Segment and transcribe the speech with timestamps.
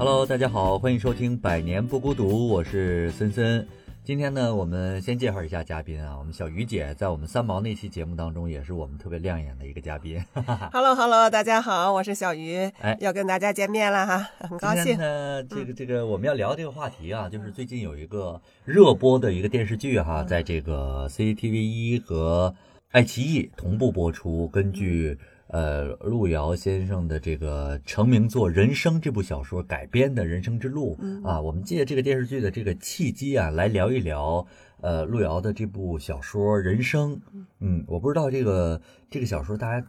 [0.00, 3.68] Hello，大家好，欢迎收听《百年不孤独》，我是森森。
[4.02, 10.18] 今天呢，我们先介绍一下嘉宾啊，我们小鱼姐在我们三毛那期节目当中也是我们特别亮眼的一个嘉宾。
[10.72, 14.98] Hello Hello，大家好，我是小鱼，哎要跟大家见面了哈，很高今天兴。
[14.98, 22.54] 呢，这个这个我们要聊这个话题啊，就是最近有一个热播的一个电视剧哈，在这个 CCTV 一和
[22.92, 25.18] 爱奇艺同步播出，根据
[25.52, 34.46] 呃路遥先生的这个成名作《人生》这部小说改编的人生之路啊，我们借这个电视剧的这个契机啊，来聊一聊
[34.80, 37.16] 呃路遥的这部小说《人生》。
[37.60, 39.86] 嗯，我不知道这个这个小说大家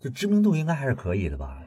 [0.00, 1.58] 就知名度应该还是可以的吧？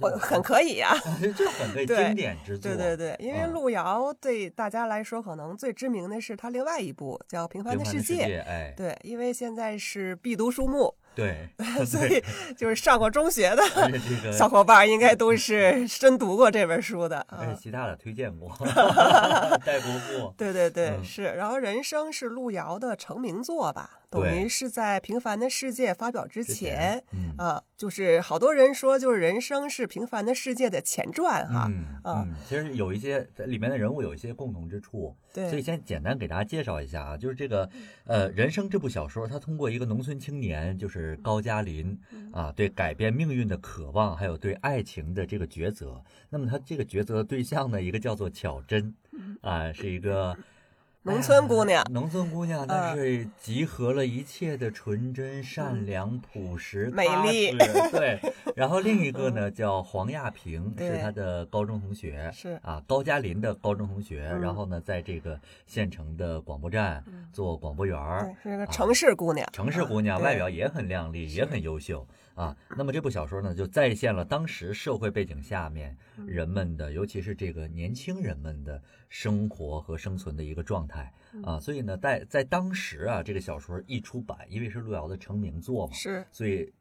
[0.00, 0.92] 我很可以啊、
[1.36, 2.70] 这很可以，经典之作。
[2.72, 8.14] 对对对，因为嗯路遥对大家来说可能最知名的是他另外一部叫《平凡的的世界》。
[8.26, 11.48] 界，哎，对，因为现在是必读书目， 对，
[11.84, 12.22] 所以
[12.56, 13.62] 就是上过中学的
[14.32, 17.26] 小伙伴应该都是深读过这本书的。
[17.60, 18.48] 其他的推荐过，
[19.64, 20.32] 戴伯父。
[20.36, 21.24] 对对对，嗯是。
[21.24, 31.66] 然后《人生》是路遥的成名作吧，等对于是在《平凡的世界》发表之之前，嗯啊，就是好多人说，就是《人生》是《平凡的世界》的前传哈。
[31.68, 37.68] 嗯啊嗯，其实有一些里面的人物有一些共同之处，对所以先简单给大家介绍一下啊，就是这个
[38.04, 46.02] 呃《人生》这部小说，它通过一个农村青年，就是高加林嗯啊，对改变命运的渴望，还有对爱情的这个抉择。
[46.30, 48.94] 那么他这个抉择的对象呢，一个叫做巧珍，
[49.42, 50.34] 啊，是一个。
[51.08, 51.82] 农村姑娘。
[51.82, 57.56] 哎农村姑娘，她嗯是集合了一切的纯真、善良、朴实、美丽。
[57.90, 58.20] 对，
[58.54, 62.58] 然后另一个呢叫黄亚萍，是对她的高中同学，是。
[62.62, 64.28] 啊，高加林的高中同学。
[64.32, 64.40] 嗯。
[64.40, 72.54] 然后呢，在这个县城的广播站做广播员儿，，是个城市姑娘，城市姑娘，啊外表也很靓丽，也很优秀啊。
[72.76, 76.26] 那么这部小说呢，就再现了当时社会背景下面嗯。
[76.26, 81.60] 人们的，尤其是这个年轻人们的生活和生存的一个状态嗯啊。
[81.60, 86.72] 所以呢，在在当时啊，这个小说一出版，因为是路遥的成名作嘛，是所以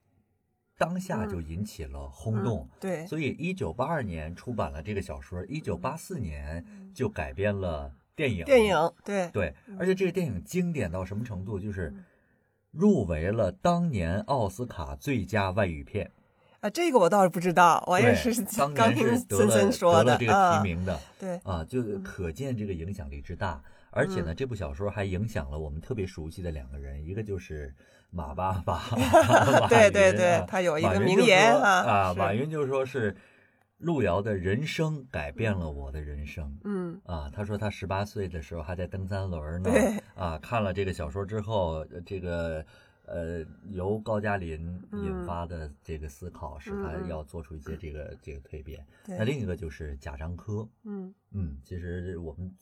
[0.77, 2.67] 当下就引起了轰动。
[2.71, 8.45] 嗯对，所以，一九八二年出版了这个小说，一九八四年就改编了电影。
[8.45, 11.59] 电影对对，而且这个电影经典到什么程度？
[11.59, 11.93] 就是
[12.69, 16.11] 入围了当年奥斯卡最佳外语片。
[16.59, 23.61] 啊，这个我倒是不知道，我也对是当刚听年是得森了森说的得了这个啊提，名的对，啊，就可见这个影响力之大。
[23.89, 27.73] 而且呢，这部小说还影响了我们特别熟悉的两个人，一个就是
[28.11, 28.83] 马爸爸，
[29.59, 33.15] 马对云对对啊他有一个名言啊马云就说是
[33.79, 36.59] 路遥的人生改变了我的人生。
[36.63, 39.93] 嗯，啊，他说他十八岁的时候还在蹬三轮儿呢对。
[40.15, 42.63] 啊，看了这个小说之后，呃这个
[43.07, 44.59] 呃由高加林
[44.91, 45.25] 引嗯。
[45.25, 48.85] 发的这个思考，使他要做出一些这个这个蜕变。
[49.07, 51.13] 那另一个就是贾樟柯，嗯。
[51.31, 52.53] 嗯，其实我们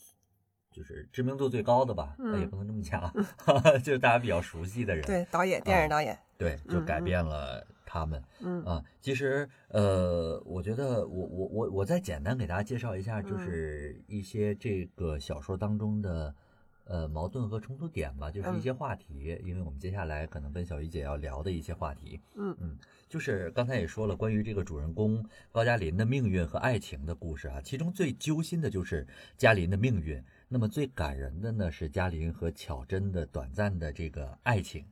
[0.72, 3.14] 就是知名度最高的吧，那也嗯不能这么讲，
[3.84, 5.06] 就是大家比较熟悉的人。
[5.06, 8.22] 对，导演电啊影导演，对，就改变了他们。
[8.42, 8.64] 嗯。
[8.64, 16.36] 啊，其实呃，我觉得我我我我再简单给大家介绍一下，嗯就是一些这个小说当中的
[16.85, 22.78] 呃矛盾和冲突点吧，就是一嗯些话题，因为我们接下来可能跟小鱼姐要聊的一些话题，嗯嗯，
[23.09, 29.06] 就是刚才也说了关于这个主人公高加林的命运和爱情的故事啊，其中最揪心的就是
[29.38, 34.85] 加林的命运，那么最感人的呢是加林和巧珍的短暂的这个爱情。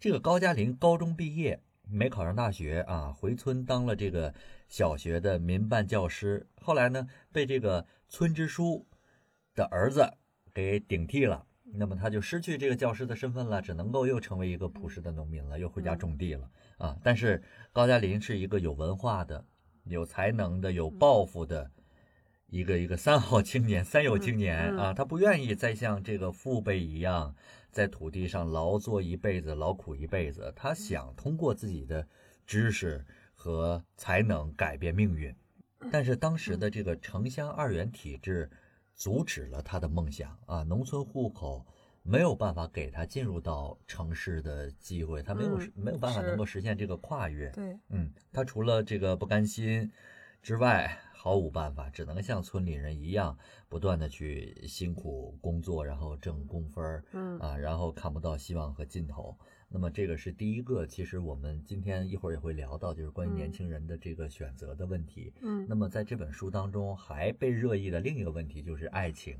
[0.00, 4.34] 这个高加林高中毕业没考上大学啊，回村当了这个
[4.68, 6.46] 小学的民办教师。
[6.60, 8.86] 后来呢，被这个村支书
[9.54, 10.12] 的儿子
[10.54, 16.96] 给顶替了，那么他就失去这个教师的身份了，只能够又成为一个朴实的农民了，又回家种地了啊。
[17.02, 17.42] 但是
[17.72, 19.44] 高加林是一个有文化的、
[19.84, 21.70] 有才能的、有抱负的。
[22.48, 27.34] 一个一个三好青年、三有青年嗯嗯啊，他不愿意再像这个父辈一样，
[27.70, 30.52] 在土地上劳作一辈子、劳苦一辈子。
[30.54, 32.06] 他想通过自己的
[32.46, 33.02] 知识
[33.34, 35.34] 和才能改变命运，
[35.90, 38.50] 但是当时的这个城乡二元体制
[38.94, 41.66] 阻止了他的梦想啊，农村户口
[42.02, 47.50] 没有办法给他进入到城市的机会，他没有、嗯没有办法能够实现这个跨越。
[47.50, 49.90] 对，嗯，他除了这个不甘心
[50.42, 59.36] 之外，毫无办法，只能像村里人一样，不断的去辛苦工作，然后挣工分儿嗯啊，然后看不到希望和尽头。
[59.72, 65.32] 那么这个是第一个，其实我们今天一会儿也会聊到，就是关于嗯年轻人的这个选择的问题。
[65.40, 69.36] 嗯那么在这本书当中还被热议的另一个问题就是爱情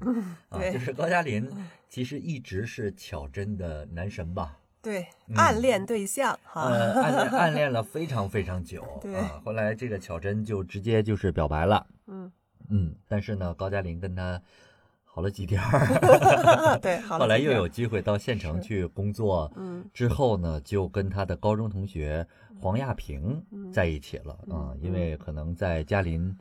[0.49, 1.49] 啊，就是高加林
[1.89, 4.59] 其实一直是巧珍的男神吧。
[4.81, 11.87] 对，嗯暗恋对象哈，呃，暗恋暗恋了非常非常久 对啊，后来这个巧珍就直接就是表白了。
[12.07, 12.33] 嗯
[12.69, 14.43] 嗯，但是呢，高加林跟他
[15.15, 19.85] 好了几天儿， 对，后来又有机会到县城去工作，嗯。
[19.93, 22.27] 之后呢，就跟他的高中同学
[22.59, 23.71] 黄亚平嗯。
[23.71, 24.79] 在一起了啊、嗯。
[24.81, 26.35] 因为可能在嘉林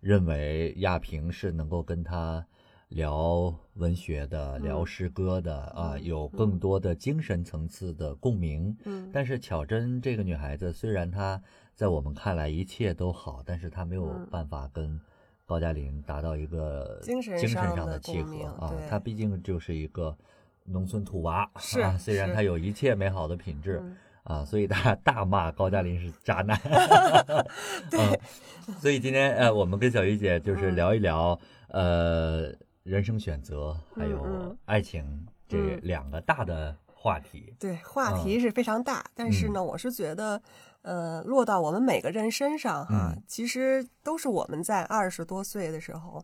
[0.00, 2.42] 认为亚平是能够跟他
[2.88, 4.62] 聊文学的、嗯。
[4.62, 6.04] 聊诗歌的啊，嗯。
[6.04, 8.74] 有更多的精神层次的共鸣。
[8.84, 9.10] 嗯。
[9.12, 11.38] 但是巧珍这个女孩子，虽然她
[11.74, 14.26] 在我们看来一切都好，但是她没有嗯。
[14.30, 14.98] 办法跟
[15.46, 18.98] 高加林达到一个精神上的契合啊他。
[18.98, 20.16] 毕竟就是一个
[20.64, 26.58] 农村土娃，是啊，虽然他有一切美好的品质嗯啊，所以她 大骂高加林是渣男。
[27.90, 31.38] 对嗯，所以今天呃，我们跟小鱼姐就是嗯聊一聊
[31.68, 32.50] 呃
[32.82, 37.54] 人生选择还有爱情这嗯两个大的话题。
[37.60, 40.40] 对，话题是非常大，但是嗯呢，我是觉得，
[40.84, 43.22] 呃，落到我们每个人身上哈，嗯。
[43.26, 46.22] 其实都是我们在二十多岁的时候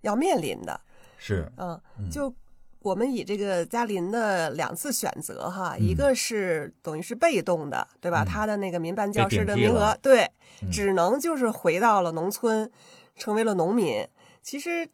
[0.00, 0.80] 要面临的，
[1.16, 2.10] 是，嗯，嗯。
[2.10, 2.34] 就
[2.80, 5.86] 我们以这个嘉林的两次选择哈，嗯。
[5.86, 8.24] 一个是等于是被动的，对吧？
[8.24, 10.28] 嗯他的那个民办教师的名额，对，
[10.62, 10.70] 嗯。
[10.72, 12.68] 只能就是回到了农村，
[13.14, 14.04] 成为了农民。
[14.42, 14.88] 其实，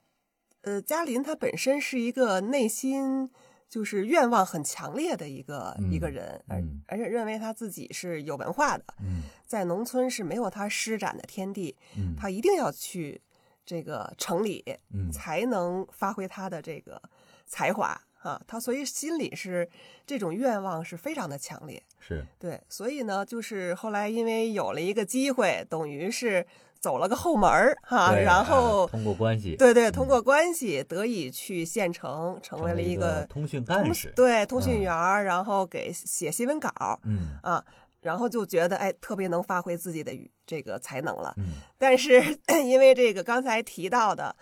[0.60, 3.30] 呃，嘉林他本身是一个内心
[3.68, 13.20] 就是愿望很强烈的一个、一个嗯人，而嗯而且认为他自己是有文化的，嗯在农村是没有他施展的天地，嗯他一定要去
[13.64, 17.00] 这个城里，嗯才能发挥他的这个
[17.46, 18.40] 才华啊。
[18.46, 19.68] 他所以心里是
[20.06, 21.82] 这种愿望是非常的强烈。
[21.98, 26.46] 是，对，所以呢，就是后来因为有了一个机会，等于是
[26.86, 34.12] 走了个后门儿哈，对然后啊通过关系，对对，通过关系得以去县城，成为了一一个通讯干通事。
[34.14, 37.60] 对通讯嗯员儿，然后给写新闻稿儿嗯啊，
[38.02, 40.12] 然后就觉得哎，特别能发挥自己的
[40.46, 41.34] 这个才能了。
[41.38, 42.22] 嗯但是
[42.64, 44.36] 因为这个刚才提到的，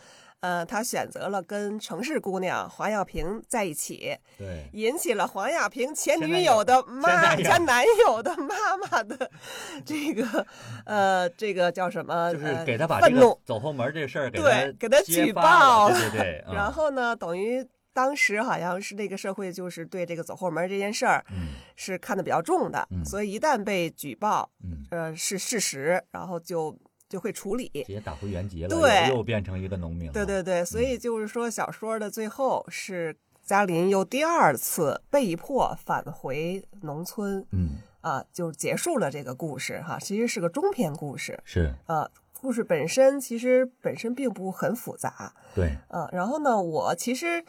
[0.44, 9.31] 呃，他选择了跟城市姑娘黄耀平在一起，对，引起了黄亚平前女友的妈前男友的妈妈的
[9.87, 10.46] 这个
[10.85, 12.31] 呃这个叫什么？
[12.35, 13.41] 就是呃给他把这个愤怒。
[13.46, 26.76] 走后门这事儿给对给他举报了对对 然后呢，等于当时好像是那个社会就是对这个走后门这件事儿嗯是看得比较重的，嗯所以一旦被举报，嗯，呃是事实，然后就
[27.14, 27.69] 就会处理。
[27.69, 30.12] 直接打回原籍了，对又又变成一个农民了。
[30.12, 39.96] 对对对，所以就是说，小说的最后是嘉林又第二次被迫返回农村嗯，啊，就结束了这个故事哈。
[40.00, 46.08] 其实是个中篇故事是啊，故事本身其实本身并不很复杂对，啊。
[46.10, 47.44] 然后呢，我其实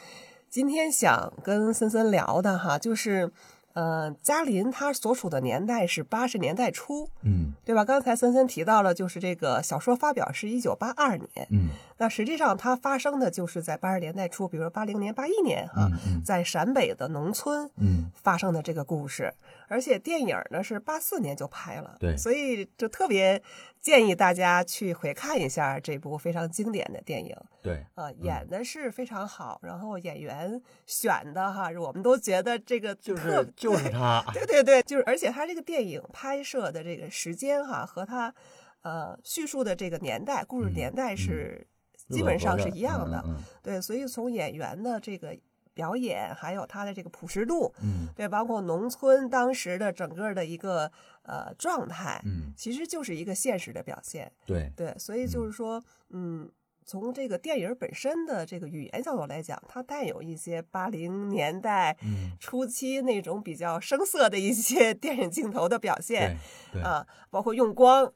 [0.48, 3.32] 今天想跟森森聊的哈，就是
[3.76, 7.84] 呃，嘉林他所处的年代是八十年代初，嗯对吧？
[7.84, 11.70] 刚才森森提到了，就是这个小说发表是一九八二年，嗯。
[11.98, 18.12] 那实际上它发生的就是在八十年代初，比如说八零年、八一年哈，嗯嗯在陕北的农村嗯。
[18.16, 19.34] 发生的这个故事，
[19.68, 23.42] 而且电影呢是八四年就拍了，对所以就特别
[23.86, 38.34] 建议大家去回看一下这部非常经典的电影对，啊、演的是非常好，然后演员选的哈，我们都觉得这个就特是就是他，对对对，就是而且他这个电影拍摄的这个时间哈，和他
[38.82, 41.68] 呃叙述的这个年代、故事嗯年代嗯是
[42.10, 43.24] 基本上是一样的。
[43.28, 45.38] 嗯对，所以从演员的这个
[45.76, 50.92] 表演，还有它的这个朴实度，嗯对，包括农村当时的整个的一个
[51.22, 54.32] 呃状态，嗯，其实就是一个现实的表现。
[54.48, 56.50] 对，对，所以就是说，嗯。
[56.88, 66.38] 从这个电影本身的这个语言角度来讲，它带有一些八零年代嗯初期那种比较生涩的一些 电影镜头的表现。
[66.84, 68.14] 啊，包括用光，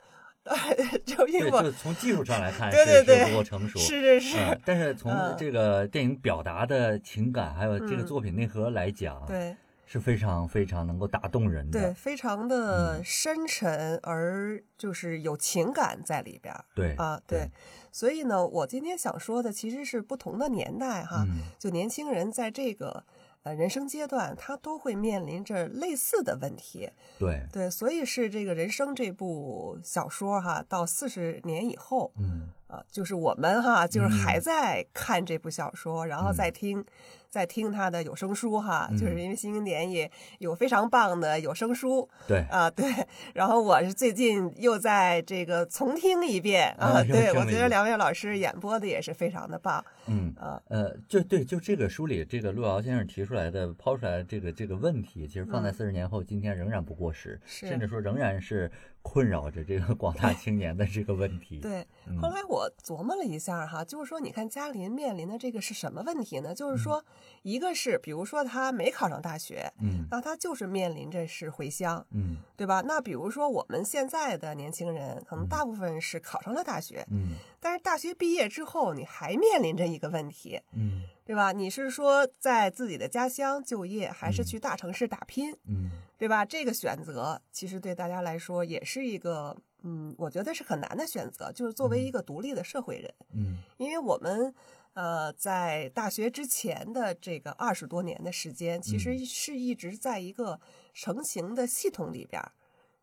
[1.06, 5.36] 就因对，为我就从技术上来看， 对对对是不够成熟，是是是，呃但是从嗯。
[5.38, 8.06] 这个电影表达的情感，还有这个嗯。
[8.06, 9.56] 作品内核来讲，对。
[9.92, 11.80] 是非常非常能够打动人的。
[11.82, 13.04] 对，非常的嗯。
[13.04, 17.50] 深沉，而就是有情感在里边儿对啊，对。
[17.92, 21.40] 所以呢，我今天想说的其实是不同的年代哈，嗯。
[21.58, 23.04] 就年轻人在这个
[23.44, 26.90] 呃人生阶段，他都会面临着类似的问题。
[27.18, 36.86] 对，对，所以是这个人生这部小说哈，到四十年以后嗯啊，就是我们哈，就是还嗯在看这部小说，然后再听。
[37.32, 40.10] 再听他的有声书哈，就是嗯因为新经典也
[40.40, 42.92] 有非常棒的有声书对，啊，对。
[43.36, 50.34] 然后我是最近又在这个重听一遍啊，啊对我觉得两位老师演播的也是非常的棒嗯。
[50.40, 58.72] 啊，呃，就对，就这个书里，这个路遥先生提出来的、抛出来的这个这个问题，其实放在嗯四十年后，今天仍然不过时，甚至说仍然是
[59.10, 61.58] 困扰着这个广大青年的这个问题。
[61.60, 62.16] 对，嗯。
[62.20, 66.54] 后来我琢磨了一下哈，就是说，你看嘉林面临的这个是什么问题呢？
[66.54, 67.04] 就是说，
[67.42, 70.06] 一个是比如说他没考上大学，嗯。
[70.12, 72.38] 那他就是面临着是回乡，嗯。
[72.56, 72.84] 对吧？
[72.86, 77.30] 那比如说我们现在的年轻人，可能大部分是考上了大学，嗯。
[77.60, 81.02] 但是大学毕业之后，你还面临着一个问题，嗯。
[81.26, 81.52] 对吧？
[81.52, 84.46] 你是说在自己的家乡就业，还是嗯。
[84.46, 85.90] 去大城市打拼，嗯
[86.20, 86.46] 对吧？
[86.46, 91.52] 这个选择其实对大家来说也是一个，嗯，我觉得是很难的选择。
[91.52, 94.54] 就是作为一个独立的社会人，嗯因为我们
[94.94, 100.60] 呃在大学之前的这个二十多年的时间，其实嗯是一直在一个
[100.94, 102.52] 成型的系统里边儿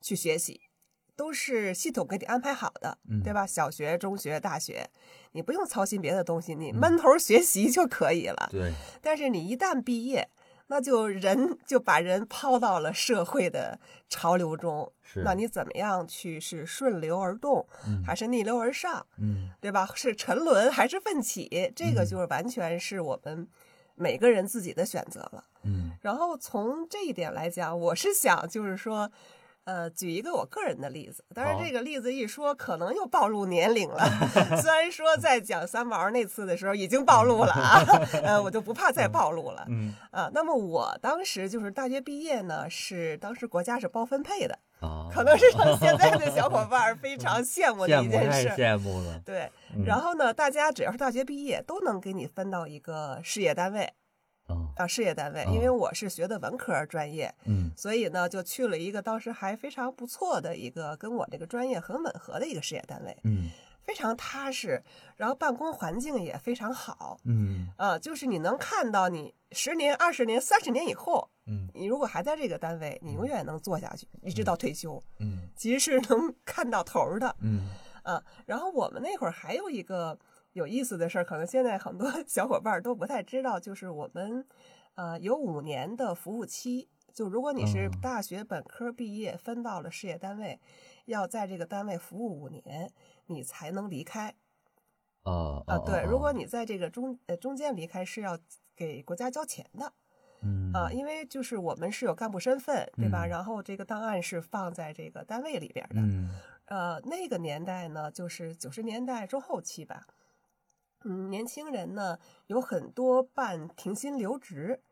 [0.00, 0.60] 去学习。
[1.18, 3.46] 都是系统给你安排好的，嗯对吧？
[3.46, 4.90] 小学、中学、大学，
[5.32, 8.48] 你不用操心别的东西，你嗯闷头学习就可以了。
[8.50, 8.70] 对，
[9.00, 10.28] 但是你一旦毕业，
[10.68, 14.92] 那就人就把人抛到了社会的潮流中。
[15.02, 19.88] 是那你怎么样去是顺流而动，嗯还是逆流而上，嗯对吧？
[19.94, 21.72] 是沉沦还是奋起？
[21.76, 23.48] 这个嗯就是完全是我们
[23.94, 25.44] 每个人自己的选择了。
[25.62, 29.10] 嗯然后从这一点来讲，我是想就是说。
[29.66, 34.08] 呃，举一个我个人的例子，当然这个例子一说，可能又暴露年龄了。
[34.62, 37.82] 虽然说在讲三毛那次的时候已经暴露了啊，
[38.22, 39.66] 呃，我就不怕再暴露了。
[39.68, 48.48] 嗯啊，那么我当时就是大学毕业呢，是当时国家是包分配的，啊，可能是让现在的小伙伴儿非常羡慕的一件事。
[48.50, 49.20] 羡慕了。
[49.24, 53.92] 对，嗯然后呢，大家只要是大学毕业，都能给你分到一个事业单位
[54.46, 55.44] 啊啊，事业单位。
[55.44, 63.50] 哦因为我是学的文科专业，嗯所以呢，就去了一个当时还非常不错的一个跟我这个专业很吻合的一个事业单位，嗯
[63.82, 64.82] 非常踏实，
[65.16, 67.18] 然后办公环境也非常好。
[67.24, 77.70] 嗯啊，就是你能看到你十年、二十年、三十年以后，嗯你如果还在这个单位，你永远能做下去，一直到退休，嗯其实是能看到头的嗯
[78.02, 78.20] 啊。
[78.44, 80.18] 然后我们那会儿还有一个
[80.56, 84.46] 有意思的事儿，可能现在很多 小伙伴儿都不太知道，就是我们
[84.94, 86.88] 呃有五年的服务期。
[87.12, 90.58] 就如果你是哦大学本科毕业，分到了事业单位，
[91.04, 92.90] 要在这个单位服务五年，
[93.26, 94.34] 你才能离开。
[95.24, 98.38] 啊啊，对，如果你你在这个中呃中间离开，是要
[98.74, 99.92] 给国家交钱的
[100.40, 103.26] 嗯啊，因为就是我们是有干部身份，对吧？
[103.26, 105.96] 嗯然后这个档案是放在这个单位里边的。
[105.96, 106.30] 嗯
[106.66, 110.06] 呃，那个年代呢，就是九十年代中后期吧。
[111.06, 114.82] 嗯，年轻人呢有很多办停薪留职，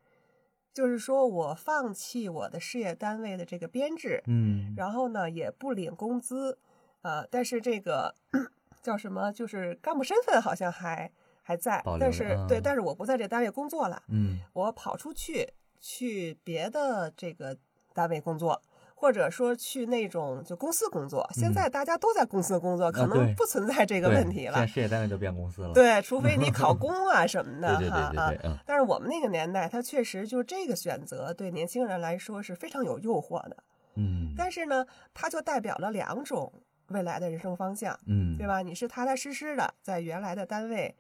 [0.73, 4.73] 就是说我放弃我的事业单位的这个编制，嗯。
[4.76, 6.59] 然后呢也不领工资，
[7.02, 8.14] 呃，但是这个
[8.80, 11.11] 叫什么，就是干部身份好像还
[11.42, 14.38] 还在但了是对，啊但是我不在这单位工作了，嗯。
[14.52, 17.59] 我跑出去去别的这个
[17.92, 18.62] 单位工作。
[19.04, 24.66] 或者说去那种就公司工作，现在大家都在公司工作，可能不存在这个问题了现在。
[24.66, 25.75] 事业单位都变公司了。
[25.75, 33.56] 对，除非你考 公啊什么的对对哈啊对对对，嗯但是我们那个年代，它确实就这个选择对年轻人来说是非常有诱惑的。
[33.96, 36.50] 嗯，但是呢，它就代表了两种
[36.88, 38.46] 未来的人生方向，嗯对？
[38.46, 38.62] 吧？
[38.62, 40.96] 你是踏踏实实的在原来的单位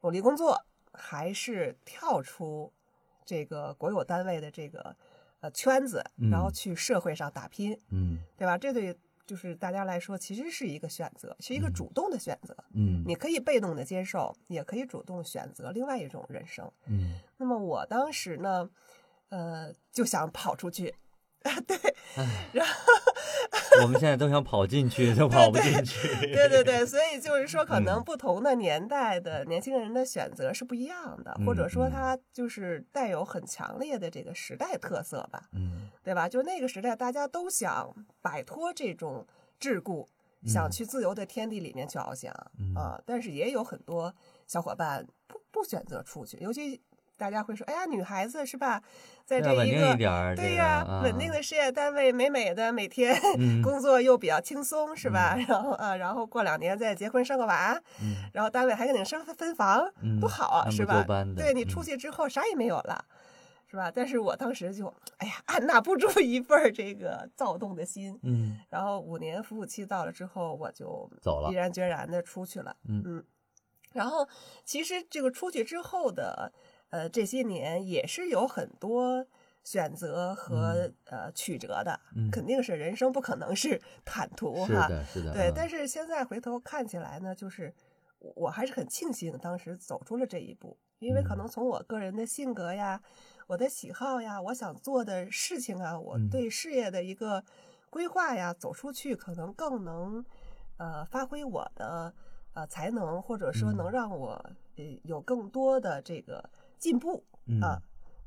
[0.00, 0.58] 努力工作，
[0.94, 2.72] 还是跳出
[3.26, 4.96] 这个国有单位的这个
[5.44, 8.56] 呃圈子，然后嗯去社会上打拼，嗯对吧？
[8.56, 8.96] 这对
[9.26, 12.56] 就是大家来说，其实是一个选择，是一个主动的选择。
[12.72, 16.70] 嗯你可以被动的接受，也可以主动选择另外一种人生。
[16.86, 18.70] 嗯那么我当时呢，
[19.28, 20.94] 呃，就想跑出去，
[21.66, 21.76] 对，
[22.52, 22.72] 然后
[23.82, 26.08] 我们现在都想跑进去，都跑不进去。
[26.32, 36.28] 对对对， 所以就是说，可能嗯不同的年代的年轻人的选择是不一样的，或者说他就是带有很强烈的这个时代特色吧，嗯对吧？
[36.28, 39.26] 就那个时代，大家都想摆脱这种
[39.60, 40.06] 桎梏，
[40.46, 42.98] 想嗯去自由的天地里面去翱翔嗯啊。
[43.04, 44.14] 但是也有很多
[44.46, 46.80] 小伙伴不不选择出去，尤其
[47.16, 48.82] 大家会说，哎呀，女孩子是吧，
[49.24, 49.96] 在这一个
[50.36, 51.30] 对呀、个稳定。
[51.30, 55.36] 啊的事业单位，美美的，每天嗯工作又比较轻松，是吧？
[55.48, 61.04] 然后啊，然后过两年再结婚生个娃，嗯然后单位还给你分分房，嗯多好啊，是吧
[61.36, 63.04] 对你出嗯去之后啥也没有了，
[63.66, 63.90] 是吧？
[63.92, 68.18] 但是我当时就，哎呀，按捺不住一份儿这个躁动的心。
[68.22, 72.76] 嗯然后五年服务期到了之后，我就走了毅然决然的出去了。
[72.88, 73.24] 嗯
[73.92, 74.28] 然后
[74.64, 76.52] 其实这个出去之后的
[76.94, 79.26] 呃这些年也是有很多
[79.64, 82.30] 选择和、呃曲折的，嗯。
[82.30, 84.86] 肯定是人生不可能是 坦途哈。
[84.86, 85.32] 是的，是的。
[85.32, 85.54] 对，嗯。
[85.56, 87.74] 但是现在回头看起来呢，就是
[88.20, 91.38] 我我还是很庆幸当时走出了这一步，因为可嗯。
[91.38, 93.02] 能从我个人的性格呀、
[93.48, 96.28] 我的喜好呀、我想做的事情啊，我嗯。
[96.30, 97.42] 对事业的一个
[97.90, 100.24] 规划呀，走出去可能更能
[100.76, 102.14] 呃发挥我的
[102.52, 104.32] 呃才能，或者说能嗯让我
[104.76, 106.48] 呃有更多的这个
[106.78, 107.80] 进步嗯啊。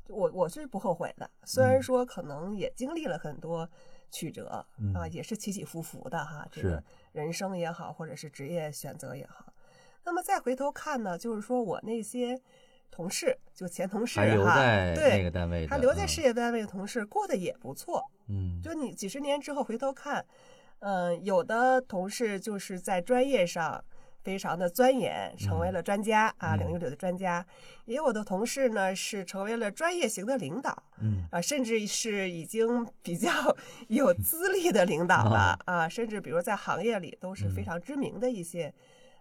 [0.08, 3.68] 我我是不后悔的，虽然嗯说可能也经历了很多
[4.10, 9.52] 曲折啊，嗯也是起起伏伏的哈，这是个人生也好，或者是职业选择也好。
[10.04, 12.40] 那么再回头看呢，就是说我那些
[12.90, 14.56] 同事，就前同事哈，
[14.94, 18.02] 对那个单位的，还留在嗯事业单位的同事过得也不错。
[18.28, 20.24] 嗯，就你几十年之后回头看，
[20.78, 23.84] 嗯、有的同事就是在专业上
[24.22, 27.42] 非常的钻研，成为了专家、啊，嗯领域里的专家；
[27.86, 33.30] 也有的同事呢是成为了专业型的领导嗯啊，甚至是已经比较
[33.88, 38.72] 有资历的领导了啊，甚至比如在行业里都是非嗯常知名的一些。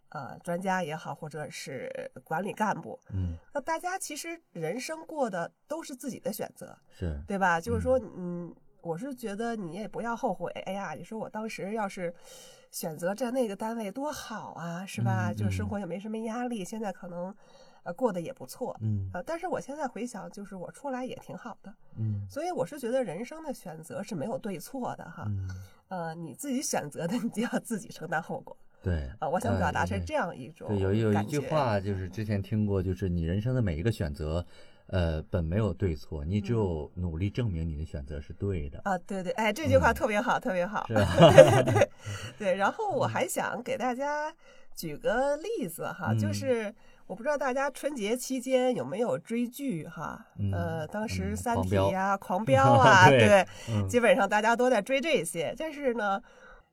[0.10, 1.92] 呃，专家也好，或者是
[2.24, 7.60] 管理干部，嗯那大家其实人生过的都是自己的选择，是对吧？
[7.60, 10.50] 就是说，嗯，我是觉得你也不要后悔。
[10.66, 12.12] 哎呀，你说我当时要是
[12.78, 15.32] 选择在那个单位多好啊，是吧？
[15.32, 17.34] 嗯就是生嗯活也没什么压力，现在可能
[17.82, 18.78] 呃过得也不错。
[18.82, 25.26] 嗯呃，但是我现在回想，就是我出来也挺好的，嗯所以我是觉得人生的选择是没有对错的哈。
[25.28, 25.50] 嗯
[25.90, 34.46] 呃，你自己选择的，你就要自己承担后果对啊、我想表达是呃这样一种对，有有一句话就是之前听过，就是你人生的每一个选择，
[34.88, 40.86] 呃，本没有对错，你只有努力证明你的选择是对的，啊，对对，哎，这句话嗯特别好，特别好。
[40.88, 41.08] 是 吧？
[41.20, 41.90] 对对对
[42.40, 44.34] 对，然后我还想给大家
[44.76, 46.76] 举个例子哈，就嗯是
[47.06, 50.26] 我不知道大家春节期间有没有追剧哈？
[50.54, 53.46] 呃，嗯当时《嗯三体呀、《狂 飙》啊，对
[53.90, 55.54] 基本上大家都在追这些。
[55.58, 56.22] 但是呢，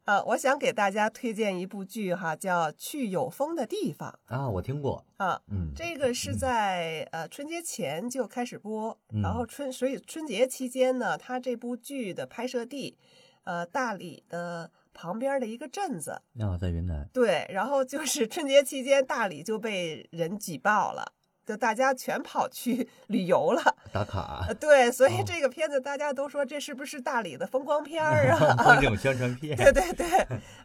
[0.04, 5.40] 呃，我想给大家推荐一部剧哈，叫《去有风的地方啊，我听过，》啊。
[5.48, 12.98] 嗯，这个是在呃春节前就开始播，然后嗯春所以春节期间呢，它这部剧的拍摄地，
[13.44, 23.62] 呃大理的旁边的一个镇子，啊，在云南，对，然后就是 春节期间大理就被人挤爆了，就大家全跑去 旅游了。
[23.92, 28.76] 打卡呃，对，所以哦这个片子大家都说这是不是大理的风光片儿啊？
[28.80, 30.06] 对对对，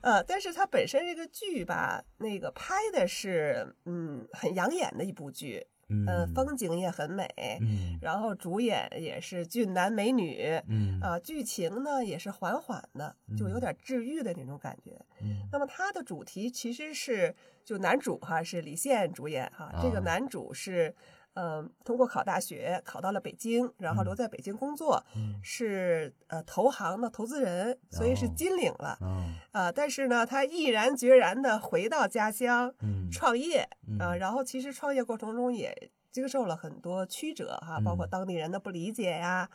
[0.01, 6.05] 呃，但是它本身这个剧吧，那个拍的是嗯很养眼的一部剧，嗯。
[6.07, 7.27] 呃，风景也很美，
[7.61, 7.97] 嗯。
[8.01, 10.99] 然后主演也是俊男美女，嗯。
[11.01, 13.59] 啊、剧情呢也是缓缓的，就有嗯。
[13.59, 14.99] 点治愈的那种感觉。
[15.21, 15.47] 嗯。
[15.51, 20.01] 那么它的主题其实是，就男主哈是李现主演哈，这个啊。
[20.01, 20.93] 男主是，
[21.41, 24.15] 嗯、通过考大学考到了北京，然后留嗯。
[24.17, 25.39] 在北京工作，嗯。
[25.41, 28.97] 是呃投行的投资人，所以是哦金领了。
[28.99, 33.09] 啊啊、但是呢，他毅然决然的回到家乡嗯。
[33.09, 33.61] 创业
[33.99, 38.09] 啊、嗯然后其实创业过程中也经受了很多曲折哈，包括嗯。
[38.09, 39.49] 当地人的不理解呀，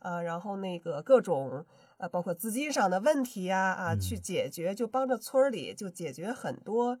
[0.00, 1.64] 啊，然后那个各种
[1.96, 4.20] 呃，包括资金上的问题呀，啊，去嗯。
[4.20, 6.98] 解决，就帮着村儿里就解决很多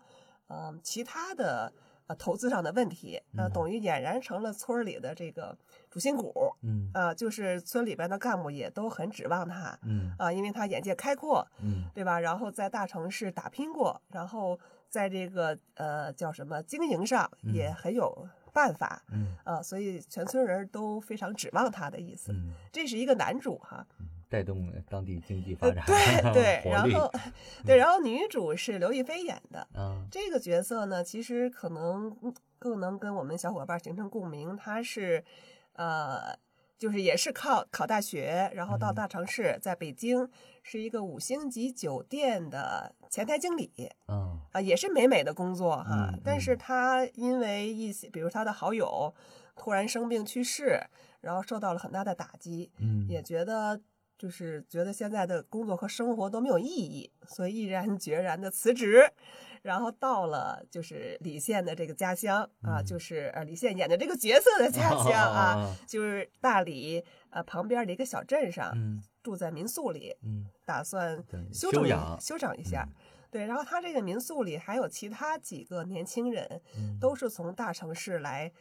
[0.48, 1.72] 嗯、其他的
[2.10, 3.52] 呃投资上的问题，呃，嗯。
[3.52, 5.56] 等于俨然成了村儿里的这个
[5.88, 6.90] 主心骨嗯。
[6.92, 10.12] 啊、就是村里边的干部也都很指望他嗯。
[10.18, 11.84] 啊、因为他眼界开阔，嗯。
[11.94, 12.18] 对吧？
[12.18, 19.36] 然后在大城市打拼过，然后在这个呃叫什么经营上也嗯很有办法嗯。
[19.44, 22.32] 啊、所以全村人都非常指望他的意思。
[22.32, 23.86] 嗯，这是一个男主哈，
[24.30, 25.84] 带动当地经济发呃展，
[26.32, 27.12] 对对， 然后
[27.66, 29.66] 对，然后女主是刘亦菲演的。
[29.74, 34.56] 啊这个角色呢，其实可能嗯更能跟我们小伙伴形成共鸣。
[34.56, 35.24] 她是，
[35.72, 36.38] 呃，
[36.78, 40.28] 就是也是靠考大学，然后到嗯大城市，在北京
[40.62, 43.72] 是一个五星级酒店的前台经理
[44.06, 46.10] 啊啊、也是美美的工作哈。
[46.12, 49.12] 嗯但是嗯她因为一些，比如她的好友
[49.56, 50.80] 突然生病去世，
[51.20, 53.80] 然后受到了很大的打击，嗯也觉得
[54.20, 59.10] 就是觉得现在的工作和生活都没有意义，所以毅然 决然的辞职，
[59.62, 62.84] 然后到了就是李现的这个家乡啊，嗯。
[62.84, 69.02] 就是呃李现演的这个角色的家乡啊，啊就是大理呃旁边的一个小镇上，嗯。
[69.22, 72.86] 住在民宿里，嗯打算对休整一休养休整一下。
[72.86, 72.94] 嗯。
[73.30, 76.98] 对，然后他这个民宿里还有其他几个年轻人，嗯。
[77.00, 78.52] 都是从大城市来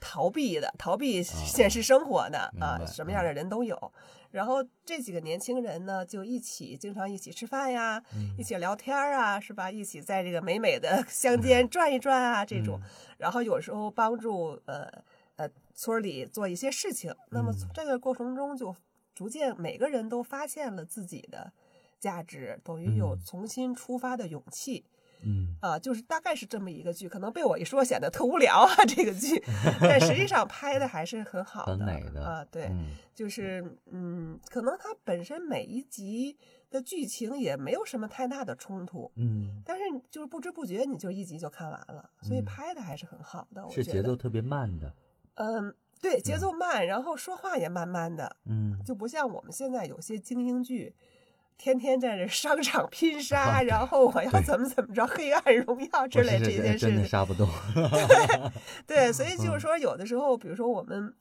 [0.00, 3.92] 逃避的，逃避现实生活的啊，什么样的人都有。
[4.30, 9.70] 然后这几个年轻人呢，就一起经常一起吃饭呀，嗯一起聊天儿啊，是吧？
[9.70, 12.80] 一起在这个美美的乡间转一转啊，这种。
[12.82, 14.90] 嗯然后有时候帮助呃
[15.36, 17.14] 呃村里做一些事情。
[17.30, 18.74] 那么这个过程中，就
[19.14, 21.52] 逐渐每个人都发现了自己的
[22.00, 24.84] 价值，等于有嗯重新出发的勇气。
[25.24, 25.56] 嗯。
[25.60, 29.42] 啊，就是大概是这么一个剧，可能被我一说显得特无聊啊， 这个剧，
[29.80, 32.86] 但实际上拍的还是很好的，很美的啊，对，嗯。
[33.14, 36.36] 就是嗯，可能它本身每一集
[36.70, 42.44] 的剧情也没有什么太大的冲突，嗯，但是就是不知不觉你就一集就看完了，所以嗯。
[42.44, 43.64] 拍的还是很好的。
[43.64, 44.92] 我是觉得节奏特别慢的，
[45.34, 50.94] 嗯，对，节奏慢，然后说话也慢慢的，嗯，就不像我们现在有些精英剧，
[51.58, 56.88] 天天在这商场拼杀，然后我要怎么怎么着，黑暗荣耀之类这件事情。
[56.88, 57.48] 真的杀不动，
[58.86, 59.38] 对，所以嗯。
[59.38, 61.14] 就是说，有的时候，比如说我们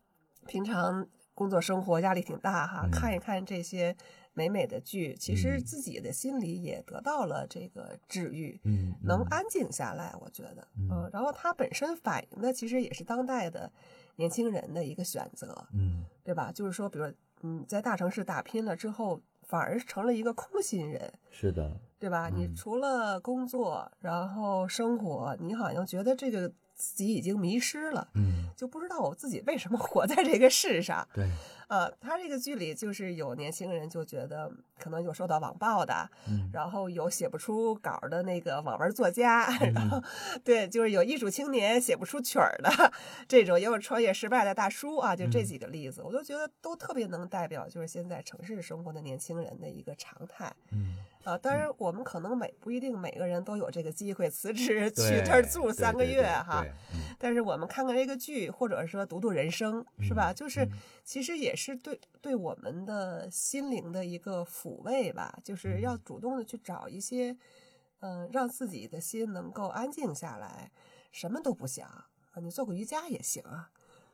[0.48, 2.92] 平常工作生活压力挺大哈，嗯。
[2.92, 3.96] 看一看这些
[4.34, 5.64] 美美的剧，其实嗯。
[5.64, 8.60] 自己的心里也得到了这个治愈。
[8.64, 8.96] 嗯，嗯。
[9.04, 10.90] 能安静下来，我觉得，嗯。
[10.92, 13.72] 嗯，然后它本身反映的其实也是当代的
[14.16, 16.04] 年轻人的一个选择，嗯。
[16.24, 16.52] 对吧？
[16.52, 17.06] 就是说，比如
[17.44, 19.20] 嗯，在大城市打拼了之后，
[19.52, 22.30] 反而成了一个空心人，是的，对吧？
[22.30, 31.06] 你嗯除了工作，然后生活，你好像觉得这个自己已经迷失了，嗯，就不知道我自己为什么活在这个世上。
[31.14, 31.30] 对，
[31.72, 40.04] 呃，他这个剧里就是有年轻人就觉得可能有受到网暴的，嗯然后有写不出稿儿的那个网文作家，嗯然后
[40.44, 42.92] 对，就是有艺术青年写不出曲儿的
[43.26, 50.54] 这种，也有创业失败的大叔啊，就这嗯几个例子，我都觉得都特别能代表就是现在城市生活的年轻人的一个常态。
[50.72, 56.66] 嗯，啊，当然，我们可能每不一定每个人都有这个机会辞职去对这儿住三个月哈。
[56.94, 60.32] 嗯但是我们看看这个剧，或者说读读人生，是吧？
[60.32, 60.72] 嗯就是嗯
[61.04, 67.38] 其实也是对对我们的心灵的一个抚慰吧，就是要嗯主动的去找一些，
[68.00, 70.72] 嗯、让自己的心能够安静下来，
[71.12, 72.08] 什么都不想啊，
[72.42, 73.70] 你做个瑜伽也行啊，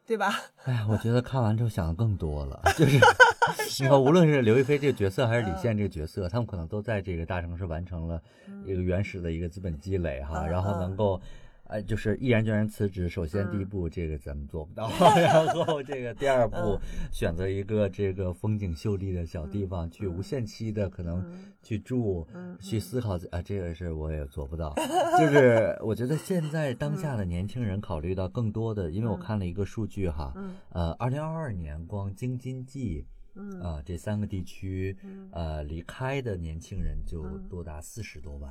[0.08, 0.34] 对吧？
[0.66, 2.98] 哎呀，我觉得看完之后想的更多了， 就是
[3.84, 8.22] 你看，无论是刘亦菲这个角色，还是李嗯现这个角色，他们可能都在这个大城市完成了
[8.66, 11.22] 一个原始的一个资本积累哈，嗯然后能嗯够。
[11.68, 13.10] 哎，就是毅然决然辞职。
[13.10, 13.70] 首先，第一嗯。
[13.70, 16.80] 步这个咱们做不到， 然后这个第二步嗯
[17.12, 21.54] 选择一个这个风景秀丽的小地嗯方，去无限期的可能嗯。
[21.62, 24.74] 去住，嗯去思考啊，这个事我也做不到。
[25.20, 29.20] 就是我觉得现在当下的年轻人考虑到更多的，因为我嗯。
[29.20, 30.56] 看了一个数据哈，嗯。
[30.70, 33.60] 呃，二零二二年光京津冀嗯。
[33.60, 35.28] 啊、这三个地区，嗯。
[35.34, 37.50] 呃，离开的年轻人就嗯。
[37.50, 38.50] 多达四十多万，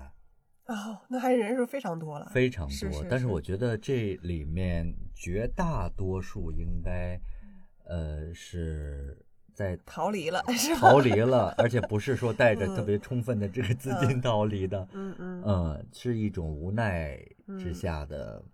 [0.67, 3.01] 哦，那还是人数非常多了，非常是是。
[3.01, 7.21] 多但是是我觉得这里面绝大多数应该，
[7.85, 9.17] 呃，是
[9.55, 10.81] 在逃离了，是吧？
[10.91, 17.17] 逃离了，而且不是说带着特嗯别充分的这个资金逃离的，嗯嗯嗯，是一种无奈
[17.59, 18.45] 之嗯下的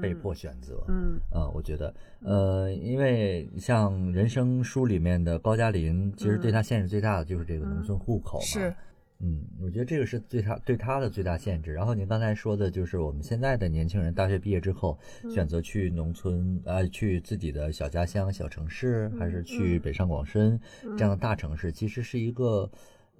[0.00, 0.82] 被迫选择。
[0.88, 8.44] 嗯嗯，我觉得，呃，因为像人生书里面的高加林，其实对他限制最大的就是这个农村户口嘛。
[8.44, 8.74] 嗯是，
[9.20, 11.72] 嗯，我觉得这个是对他对他的最大限制。
[11.72, 22.70] 然后您刚才说的就是我们现在的年轻人，大学毕业之后嗯选择去农村，呃，去自己的小家乡、小城市，还是去嗯北上广深这样的嗯大城市，其实是一个。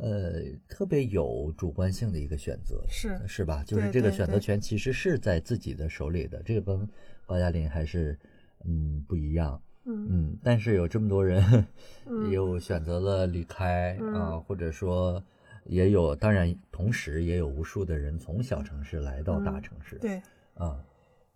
[0.00, 3.64] 呃，特别有主观性的一个选择，是是吧？
[3.66, 6.88] 就是这个选择权其实是在自己的手里的，这个跟
[7.26, 8.16] 高加林还是
[8.64, 11.42] 嗯不一样，嗯嗯，但是有这么多人
[12.06, 15.20] 嗯又选择了离开啊、嗯或者说
[15.68, 20.20] 也有，当然同时也有无数的人从小城市来到大嗯城市，对。
[20.54, 20.76] 啊，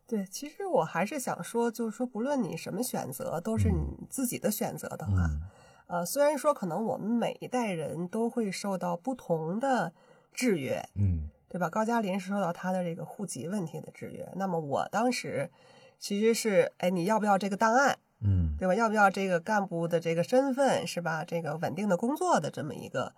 [0.05, 5.43] 对，其实我还是想说，就是说，不论你什么选择，都是你自己的选择的话，嗯
[5.87, 9.93] 呃，虽然说可能我们每一代人都会受到不同的
[10.33, 11.69] 制约，嗯对吧？
[11.69, 15.51] 高加林是受到他的这个户籍问题的制约，那么我当时
[15.99, 18.75] 其实是，哎，你要不要这个档案，嗯对吧？
[18.75, 21.25] 要不要这个干部的这个身份，是吧？
[21.25, 23.13] 这个稳定的工作的这么一个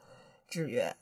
[0.49, 0.97] 制约啊，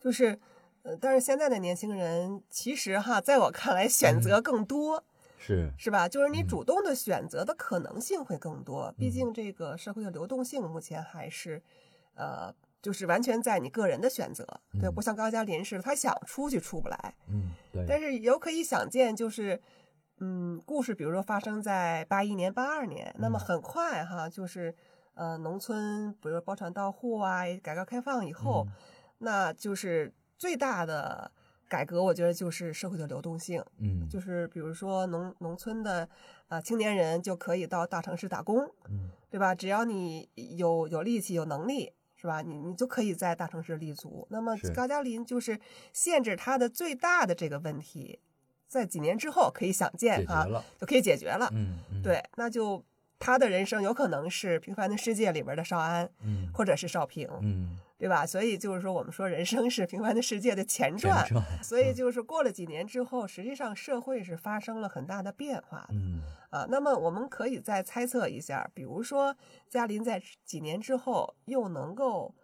[0.00, 0.38] 就是，
[0.82, 5.04] 呃，但是现在的年轻人其实哈，在我看来选择更多。
[5.40, 6.08] 是是吧？
[6.08, 11.62] 就是你嗯主动的选择的可能性会更多，毕竟这个社会的流动性目前还是，
[12.14, 14.44] 呃，就是完全在你个人的选择，
[14.80, 17.14] 对，嗯不像高加林似的，他想出去出不来。
[17.28, 19.58] 嗯对，但是有可以想见，就是，
[20.18, 24.74] 嗯，故事比如说发生在八一年、八二年，那么嗯很快哈，就是
[25.14, 28.72] 呃，农村比如说包产到户啊，改革开放以后，嗯
[29.18, 31.30] 那就是最大的
[31.68, 33.64] 改革，我觉得就是社会的流动性。
[33.78, 36.08] 嗯就是比如说农农村的
[36.48, 39.54] 呃青年人就可以到大城市打工，嗯对吧？
[39.54, 42.40] 只要你有有力气、有能力，是吧？
[42.40, 44.26] 你你就可以在大城市立足。
[44.30, 45.60] 那么高加林就是
[45.92, 48.18] 限制他的最大的这个问题，
[48.66, 50.46] 在几年之后可以想见啊，
[50.78, 51.50] 就可以解决了。
[51.52, 52.82] 嗯嗯对，那就
[53.18, 58.24] 他的人生有可能是《平凡的世界》里边的少安，嗯或者是少平，嗯对吧？
[58.24, 61.26] 所以就是说，我们说人生是《平凡的世界》的前前传。
[61.26, 66.66] 传所以就是过了几年之后，实际上社会是发生了很大的变化的嗯啊。
[66.70, 69.36] 那么我们可以再猜测一下，比如说
[69.68, 72.34] 嘉林在几年之后又能够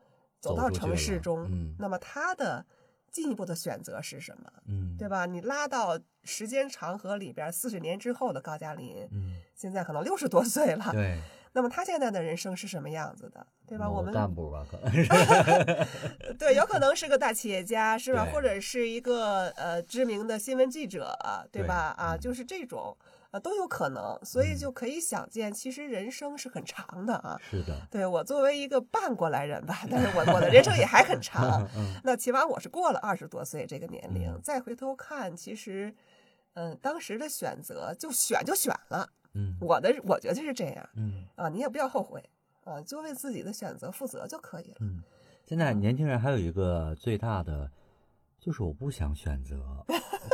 [0.41, 2.67] 走到城市中，嗯那么他的
[3.13, 4.53] 进一步的选择是什么？
[4.67, 5.25] 嗯，对吧？
[5.25, 11.21] 你拉到时间长河里边，四十年之后的高嘉林，嗯，现在可能六十多岁了，对，
[11.57, 13.47] 那么他现在的人生是什么样子的？
[13.67, 13.89] 对吧？
[13.89, 15.09] 我们干部吧，可能是，
[16.37, 18.27] 对，有可能是个大企业家，是吧？
[18.33, 21.17] 或者是一个呃知名的新闻记者，
[21.53, 21.95] 对对吧？
[21.97, 22.95] 啊，嗯就是这种
[23.31, 27.41] 啊都有可能，所以嗯就可以想见，其实人生是很长的啊。
[27.49, 31.67] 是的，对我作为一个半过来人吧， 但是我我的人生也还很长。
[31.79, 35.95] 嗯那起码我是过了二十多岁这个年龄，嗯再回头看，其实，
[36.55, 39.09] 嗯、当时的选择就选就选了。
[39.35, 39.57] 嗯。
[39.61, 41.25] 我的我觉得是这样嗯。
[41.37, 42.23] 啊，你也不要后悔
[42.65, 44.77] 啊，就为自己的选择负责就可以了。
[44.81, 45.03] 嗯，
[45.45, 47.71] 现在年轻人还有一个最大的。
[48.41, 49.57] 就是我不想选择，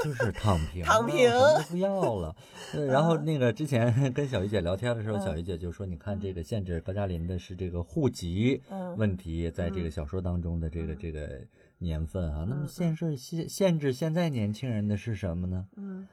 [0.03, 2.35] 就是躺 平，躺平什么都不要了。
[2.75, 3.25] 呃然后嗯。
[3.25, 5.21] 那个之前 跟小鱼姐聊天的时候，嗯。
[5.21, 8.97] 小鱼姐就说：“你看这个限制高加林的是这个户籍嗯。
[8.97, 9.91] 问题，在这个嗯。
[9.93, 10.97] 小说当中的这个嗯。
[10.99, 11.41] 这个
[11.79, 12.67] 年份啊，那么嗯。
[12.67, 15.69] 限制限限制现在年轻人的是什么呢？
[15.77, 16.09] 嗯，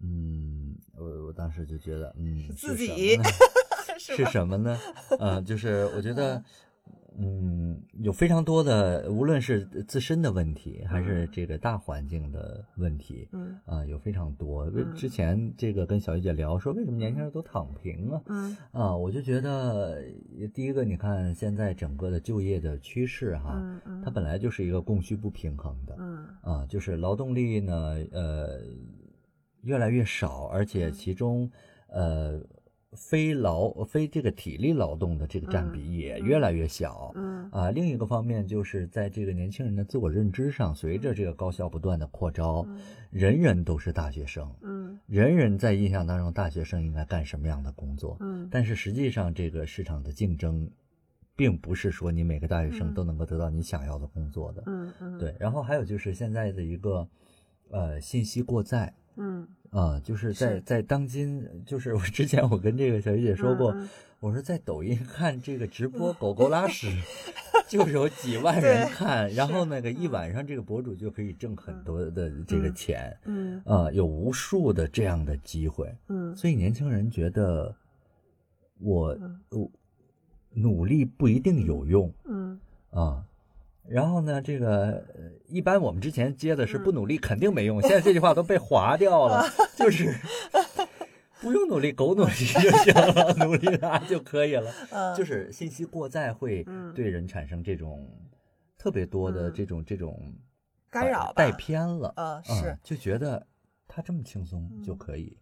[0.00, 3.24] 嗯，我我当时就觉得，嗯， 自己呢
[3.98, 4.24] 是？
[4.26, 4.78] 什么呢？
[5.18, 6.42] 呃，就是我觉 得，
[7.16, 14.68] 嗯，有非常多的，无论是自身的问题，还是这个大环境的问题，嗯啊、有非常多。
[14.96, 18.20] 之前这个跟小玉姐聊说，为什么年轻人都躺平啊？
[18.26, 20.02] 嗯啊，我就觉得，
[20.52, 28.60] 第一个，你看现在整个的就业的趋势哈，嗯嗯，它本来就是一个供需不平衡的，嗯啊，就是劳动力呢，呃，
[29.64, 31.50] 越来越少，而且嗯其中，
[31.88, 32.40] 呃，
[32.92, 37.12] 非劳非这个体力劳动的这个占嗯比也嗯越来越小。
[37.16, 48.16] 嗯啊，另一个方面就是在这个年轻人的自我认知上，随着这个高校不断的扩招，嗯人人都是大学生，嗯人人在印象当中，大学生应该干什么样的工作？
[48.20, 50.68] 嗯但是实际上，这个市场的竞争，
[51.36, 54.62] 并不是说你每个大学生嗯都能够得到你想要的工作的。
[54.66, 57.08] 嗯嗯，对，然后还有就是现在的一个，
[57.70, 59.46] 呃，信息过载嗯。
[59.70, 60.60] 啊、就是在是。
[60.60, 63.76] 在当今，就是我之前我跟这个小姐姐说过，
[64.20, 66.88] 我说在抖音看这个直播狗狗拉屎，
[67.68, 70.10] 就是有几万人看，然后那个一嗯。
[70.12, 72.74] 晚上这个博主就可以挣很多的这个嗯。
[72.74, 73.62] 钱，嗯。
[73.64, 76.34] 啊、有无数的这样的机会，嗯。
[76.36, 77.74] 所以年轻人觉得
[78.78, 79.40] 我嗯。
[79.50, 79.70] 我
[80.50, 82.60] 努力不一定有用，嗯。
[82.90, 83.24] 啊，
[83.88, 89.44] 然后呢，这个呃一般我们之前接的是嗯不努力肯定没用，现在这句话都被划掉了，
[89.76, 90.14] 就是
[91.40, 94.72] 不用努力，狗努力就行了， 努力拉就可以了。
[94.90, 98.08] 嗯，就是信息过载会嗯对人产生这种
[98.78, 100.18] 特别多的嗯这种这种
[100.90, 103.46] 干扰带偏了，是就觉得
[103.86, 105.36] 他这么轻松就嗯可以，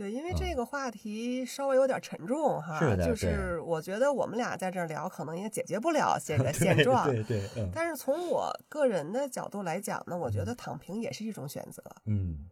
[0.00, 7.04] 对，因为嗯这个话题稍微有点沉重哈，就是的对是我觉得我们俩在这儿聊，可能也解决不了 现在现对状。
[7.04, 12.48] 对对，嗯但是从我个人的角度来讲呢，我觉得躺平也是一种选择，嗯，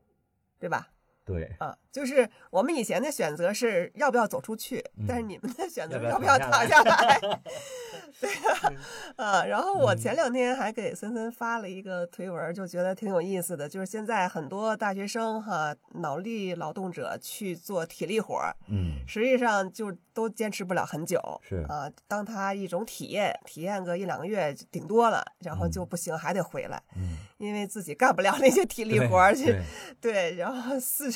[0.59, 0.91] 对吧？
[1.29, 7.21] 对，啊，就是我们以前的选择是要不要走出去，但是嗯你们的选择要不是要躺下下来，
[8.19, 8.73] 对呀、
[9.17, 21.65] 啊，然后我嗯前两天还给森森发了一个推文，就觉得挺有意思的，就是现在很多大学生哈，脑力劳动者去做体力活儿，嗯实际上就都坚持不了很久，是。
[21.69, 29.47] 啊，当他一种体验，体验个一两个月顶多了，然后就嗯不行，还得回来，嗯，因为自己干不了那些体力活儿去。
[29.47, 29.63] 对
[30.01, 31.11] 对，然后四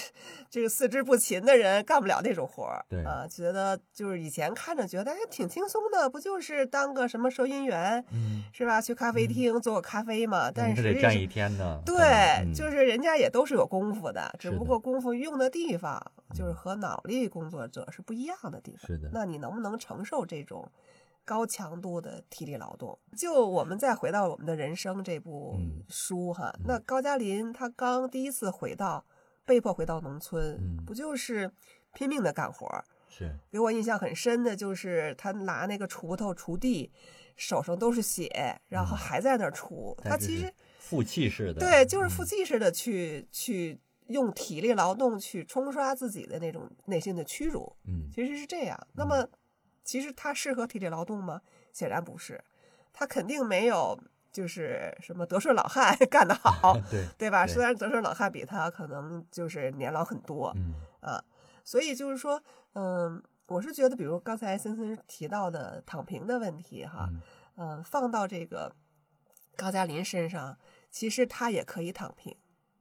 [0.51, 8.81] 这个四肢不勤的人干不了那种活儿，对啊，觉得就是以前看着觉得哎挺轻松的，不就是当个什么收银员嗯，是吧？
[8.81, 11.97] 去咖啡厅做个咖啡嘛，但是站一天呢，对，
[12.45, 16.01] 嗯就是人家也都是有功夫的，只不过功夫用的地方
[16.35, 18.87] 就是嗯和脑力工作者是不一样的地方。
[18.87, 20.71] 是的那你能不能承受这种
[21.25, 22.99] 高强度的体力劳动？
[23.17, 29.05] 就我们再回到我们的人生这部嗯书哈，嗯那高加林他刚第一次回到，
[29.45, 31.51] 被迫回到农村，嗯不就是
[31.95, 32.85] 拼命的干活儿？
[33.09, 36.91] 是给我印象很深的就是他拿那个锄头锄地，
[37.37, 39.95] 手上都是血，然后嗯还在那儿锄。
[40.03, 48.79] 他其实负气式的，对，就是负嗯气式的去去用体力劳动去冲刷自己的那种内心的屈辱，嗯其实是这样。
[48.95, 49.29] 那么，
[49.85, 51.41] 其实他适合体力劳动吗？
[51.73, 52.43] 显然不是，
[52.93, 53.99] 他肯定没有
[54.31, 57.47] 就是什么德顺老汉 干得好， 对，对吧？
[57.47, 61.23] 虽然德顺老汉比他可能就是年老很多嗯啊，
[61.65, 62.43] 所以就是说，
[62.75, 67.21] 嗯，我是觉得，比如刚才森森提到的躺平的问题哈，嗯
[67.57, 68.75] 嗯，放到这个
[69.57, 70.57] 高加林身上，
[70.91, 72.35] 其实他也可以躺平，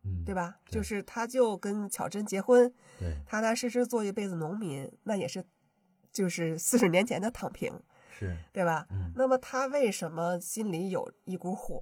[0.03, 0.57] 嗯，对吧？
[0.67, 5.43] 就是他就跟巧珍结婚，对，踏踏实实做一辈子农民，那也是
[6.11, 7.71] 就是四十年前的躺平。
[8.11, 8.85] 是，对吧？
[8.91, 11.81] 嗯那么他为什么心里有一股火，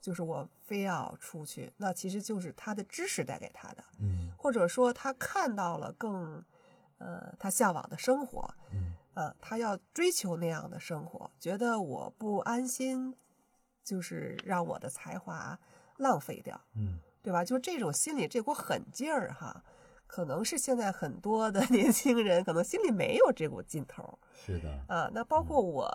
[0.00, 1.72] 就是我非要出去？
[1.76, 6.44] 那其实就是他的知识带给他的，嗯或者说他看到了更，
[6.98, 13.14] 呃，他向往的生活，嗯呃，他要追求那样的生活，觉得我不安心，
[13.84, 15.58] 就是让我的才华
[15.98, 17.44] 浪费掉，嗯对吧？
[17.44, 19.62] 就这种心里这股狠劲儿哈，
[20.06, 25.10] 可能是现在很多的 年轻人可能心里没有这股劲头儿是的，啊。
[25.12, 25.90] 那包括我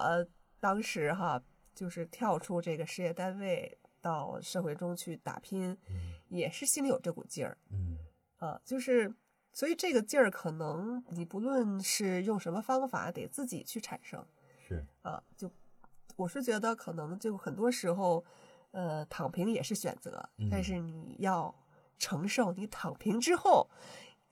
[0.60, 1.42] 当时哈，
[1.74, 7.98] 就是跳出这个事业单位到社会中去打拼，嗯也是心里有这股劲儿嗯
[8.38, 9.14] 啊，就是。
[9.54, 14.26] 所以这个劲儿，可能你不论是用什么方法，得自己去产生。
[14.66, 15.52] 是，啊，就
[16.16, 18.24] 我是觉得可能就很多时候，
[18.72, 21.54] 呃，躺平也是选择，但嗯是你要
[22.02, 23.70] 承受你躺平之后，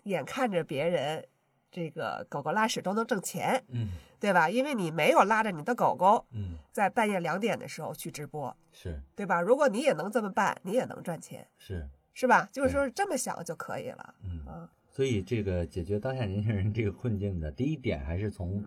[0.03, 1.23] 眼看着别人
[1.71, 4.49] 这个狗狗拉屎都能挣钱，嗯对吧？
[4.49, 9.39] 因为你没有拉着你的狗狗嗯在半夜两点的时候去直播，是对吧？
[9.39, 12.49] 如果你也能这么办，你也能赚钱，是，是吧？
[12.51, 14.15] 就是对说这么想就可以了。
[14.23, 14.43] 嗯。
[14.47, 18.61] 啊，所以，这个解决当下年轻人这个困境的第一点，还是从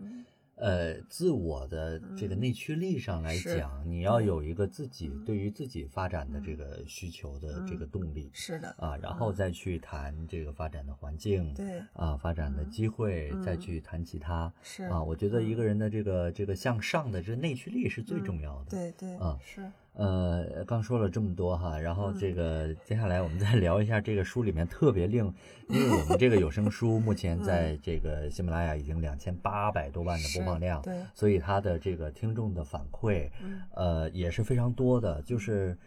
[0.63, 15.03] 呃自我的这个内驱力上来是讲，你要有一个自己对于自己发展的这个需求的这个动力是的，啊，然后再去谈这个发展的环境，对，啊，发展的机会，再嗯去谈其他是啊。
[15.03, 18.71] 我觉得一个人的这个这个向上的这内驱力是最重要的。
[18.71, 22.19] 对对，啊是，呃，刚说了这么多哈，然后嗯。
[22.19, 25.33] 这个接下来我们再聊一下这个书里面特别令，
[25.67, 33.61] 因为我们这个有声书目前在这个喜马拉雅已经两千八百多万的播放量，对，所以它的这个听众的反馈，嗯。
[33.75, 35.77] 呃，也是非常多的，就是。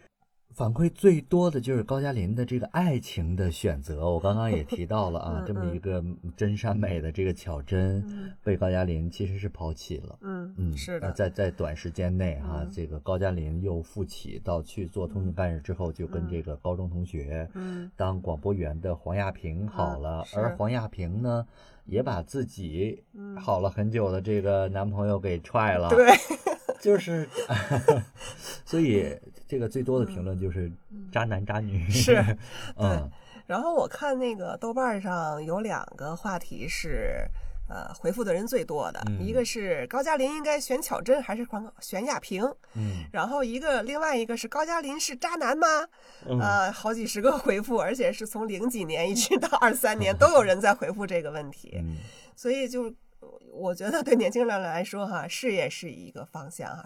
[0.57, 6.03] 反馈最多的就是高加林的这个爱情的选择，我刚刚也提到了啊， 嗯这么一个
[6.35, 8.31] 真善美的这个巧珍嗯。
[8.43, 21.45] 被高加林其实是抛弃了，嗯嗯，呃是的，在在短时间内哈、嗯这个高加林又复起到去做通讯干事之后，就跟这个高中同学嗯当广播员的黄亚平好了，是而黄亚平呢，
[21.87, 23.35] 也把自己嗯。
[23.37, 26.07] 好了很久的这个男朋友给踹了，对，
[26.79, 27.27] 就是，
[28.65, 30.71] 所以这个最多的评论就是
[31.11, 32.37] 渣男渣女， 嗯是
[32.77, 33.11] 嗯。
[33.45, 37.25] 然后我看那个豆瓣上有两个话题是，
[37.69, 42.43] 呃，回复的人最多的，嗯一个是高加林应该选巧珍还是选选亚平，
[42.75, 45.67] 嗯然后一个另外一个是高加林是渣男吗？
[46.25, 51.97] 嗯呃，好几十个回复，而且是从零几年一直到二三年都有人在回复这个问题，嗯
[52.35, 52.93] 所以就
[53.51, 56.85] 我觉得对年轻人来说哈，事业是一个方向哈，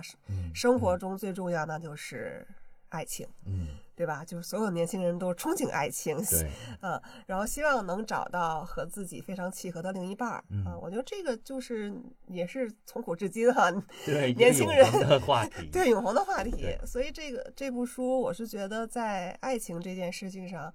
[0.54, 2.48] 生活中最重要那就是
[2.90, 3.28] 爱情。
[3.46, 3.68] 嗯，
[4.02, 4.26] 对吧？
[4.26, 6.50] 就是所有年轻人都憧憬爱情，对，
[6.82, 10.76] 嗯，然后希望能找到和自己非常契合的另一半儿嗯啊。
[10.82, 11.94] 我觉得这个就是
[12.26, 13.72] 也是从古至今哈，
[14.04, 16.76] 对，年轻人的话题， 对永恒的话题。
[16.84, 20.74] 所以这个这部书，我是觉得在爱情这件事情上，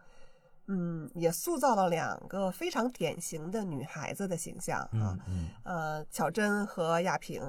[0.69, 5.19] 嗯，也塑造了两个非常典型的女孩子的形象啊嗯。
[5.29, 7.43] 嗯呃，巧珍和亚萍。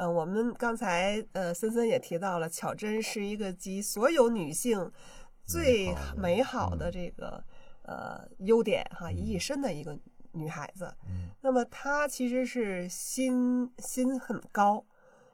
[0.00, 4.90] 呃，我们刚才呃森森也提到了，巧珍是一个集所有女性
[5.44, 7.44] 最美美好好的的这个、
[7.82, 9.94] 呃优点哈于一身的一个
[10.32, 10.90] 女孩子。
[11.06, 14.82] 嗯那么她其实是心心很高，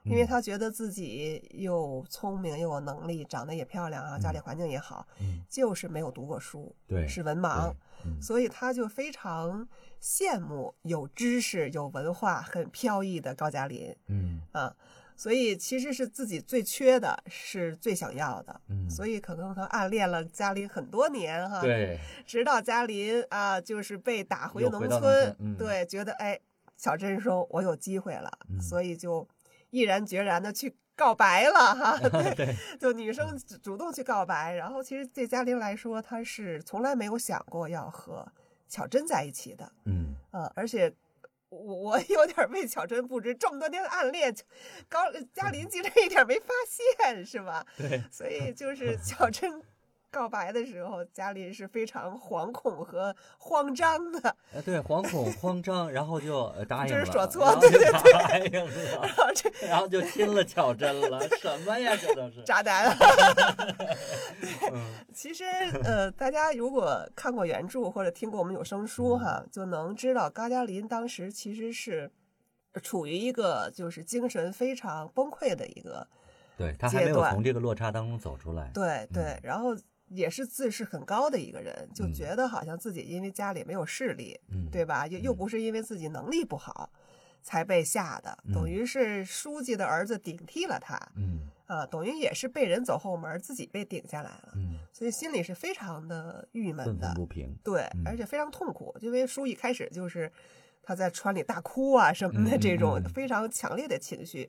[0.03, 7.73] 因为嗯她觉得自己又聪明又有能力，长得也漂亮啊，家里环境也好，嗯，就是没有读过书，对，是文盲。
[8.21, 9.69] 所以他就非常
[10.01, 14.75] 羡慕有知识、有文化、很飘逸的高加林嗯啊。
[15.19, 18.61] 所以其实是自己最缺的，是最想要的。
[18.69, 26.39] 嗯，所以可能他暗恋了加林很多年哈，对，直到嘉林啊，就是被打回农农村，村嗯对，觉得哎，
[26.77, 29.27] 小珍说我有机会了，嗯所以就
[29.71, 31.99] 毅然决然的去告白了哈。
[32.09, 38.27] 对，对，就女生主动去告白，然后其实对嘉玲来说，她是从来没有想过要和
[38.69, 40.93] 巧珍在一起的，嗯呃，而且
[41.51, 44.35] 我我有点为巧珍不知，这么多年的暗恋，
[44.89, 45.01] 高
[45.33, 47.65] 嘉玲竟然一点没发现，是吧？
[47.77, 49.63] 对，所以就是 巧珍
[50.17, 62.97] 告白的时候，嘉玲是非常惶恐和慌张的，呃，对，惶恐慌张，然后就呃答 应了，这是说错对对对答应了，然后这然后就亲了巧珍了，什么呀，这都是，渣男。
[64.73, 65.45] 嗯其实，
[65.85, 72.11] 呃，大家如果看过原著或者听过我们有声书哈，就能知道高加林当时其实是
[72.83, 76.07] 处于一个就是精神非常崩溃的一个，
[76.59, 79.75] 对他还没有从这个落差当中走出来，对对嗯，然后
[80.09, 82.13] 也是自视很高的一个人，就嗯。
[82.13, 85.07] 觉得好像自己因为家里没有势力，嗯，对吧？
[85.07, 85.37] 又又嗯。
[85.37, 86.91] 不是因为自己能力不好
[87.43, 88.71] 才被下的，等嗯。
[88.71, 91.49] 于是书记的儿子顶替了他嗯。
[91.67, 97.13] 啊，等于也是被人走后门，自己被顶下来了，嗯，所以心里是非常的郁闷的。
[97.65, 100.31] 对嗯，而且非常痛苦，因为书一开始就是
[100.81, 103.11] 他在川里大哭啊什么的这种嗯。
[103.11, 104.49] 非常强烈的情绪。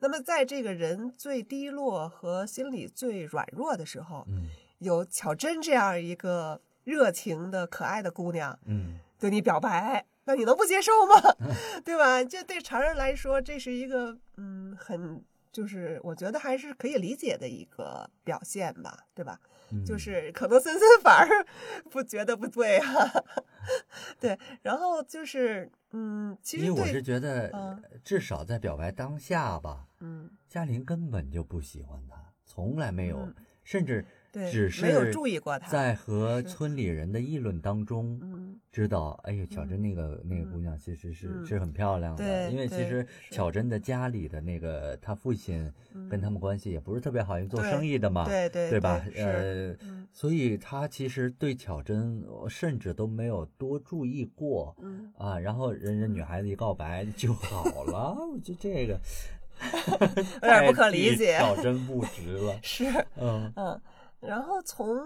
[0.00, 4.48] 那么在这个人最低落和心理最软弱的时候，嗯
[4.78, 11.34] 有巧珍这样一个热情的可爱的姑娘嗯对你表白，那你能不接受吗？
[11.84, 12.22] 对吧？
[12.24, 15.22] 这对常人来说，这是一个嗯很。
[15.50, 19.40] 就是我觉得还是可以理解的一个表现吧，对吧？
[19.72, 21.44] 嗯， 就是可能森森反而
[21.90, 23.24] 不觉得不对啊，
[24.20, 45.72] 对，然后就是嗯，其实因为我是对，觉得嗯，至少在表白当下吧，嗯，嘉玲根本就不喜欢他，从来没有嗯，甚至对只是没有注意过他在和村里人的议论当中，嗯知道，哎呦，巧珍嗯那个那个嗯姑娘其实是嗯是很漂亮的，因为其实巧珍的家里的那个她父亲
[46.10, 49.04] 跟他们关系也不是特别好，因为做生意的嘛，对对对吧？
[49.14, 58.98] 是呃，嗯所以他其实对巧珍呃甚至都没有多注意过嗯，啊，然后人家女孩子一告白就好了，我觉得这个
[60.42, 62.84] 有点不可理解巧珍不值了，是
[63.16, 63.80] 嗯嗯，
[64.20, 64.98] 然后从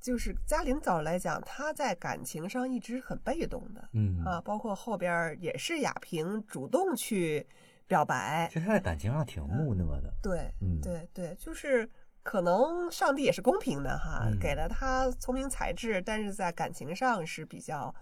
[0.00, 4.22] 就是嘉玲角度来讲，她在感情上一直很被动的嗯。
[4.24, 7.46] 啊，包括后边儿也是雅萍主动去
[7.86, 10.80] 表白，其实她在感情上挺木讷的，对，嗯。
[10.80, 11.88] 对对，就是
[12.22, 14.38] 可能上帝也是公平的哈，嗯。
[14.38, 17.92] 给了他聪明才智，但是在感情上是比较，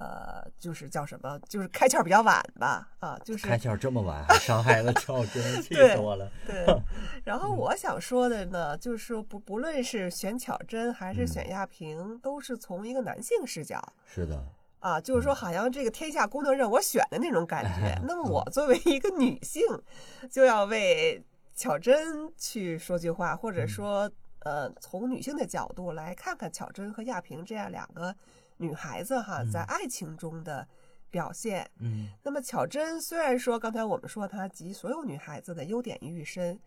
[0.00, 6.26] 呃，就是叫什么，就是开窍比较晚吧，啊，就是开窍这么晚还伤害了巧珍， 气对死我了。
[6.46, 6.64] 对。
[7.22, 13.78] 然后我想说的呢，就是说不不论是选巧珍还是选亚萍，都是从一个男性视角。
[14.06, 14.42] 是的，
[14.78, 18.00] 啊，就是说，好像这个天下公能任我选的那种感觉。
[18.08, 19.62] 那么我作为一个女性，
[20.30, 21.22] 就要为
[21.54, 24.10] 巧珍去说句话，或者说，
[24.44, 28.16] 呃，从女性的角度来看看巧珍和亚萍这样两个
[28.60, 30.68] 女孩子哈，在爱情中的
[31.10, 31.68] 表现。
[31.80, 36.60] 嗯那么巧珍虽然说刚才我们说她集所有女孩子的优点于一身，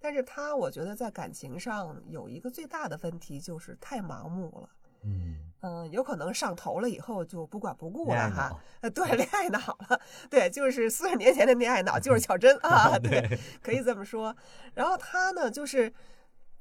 [0.00, 4.68] 但是她我觉得在感情上有一个最大的问题，就是太盲目了。
[5.04, 8.56] 嗯，嗯，有可能上头了以后就不管不顾了哈
[8.94, 14.34] 对，恋爱脑了，对，就是四十年前的恋爱脑，就是 巧珍啊，对，可以这么说。
[14.74, 15.92] 然后她呢，就是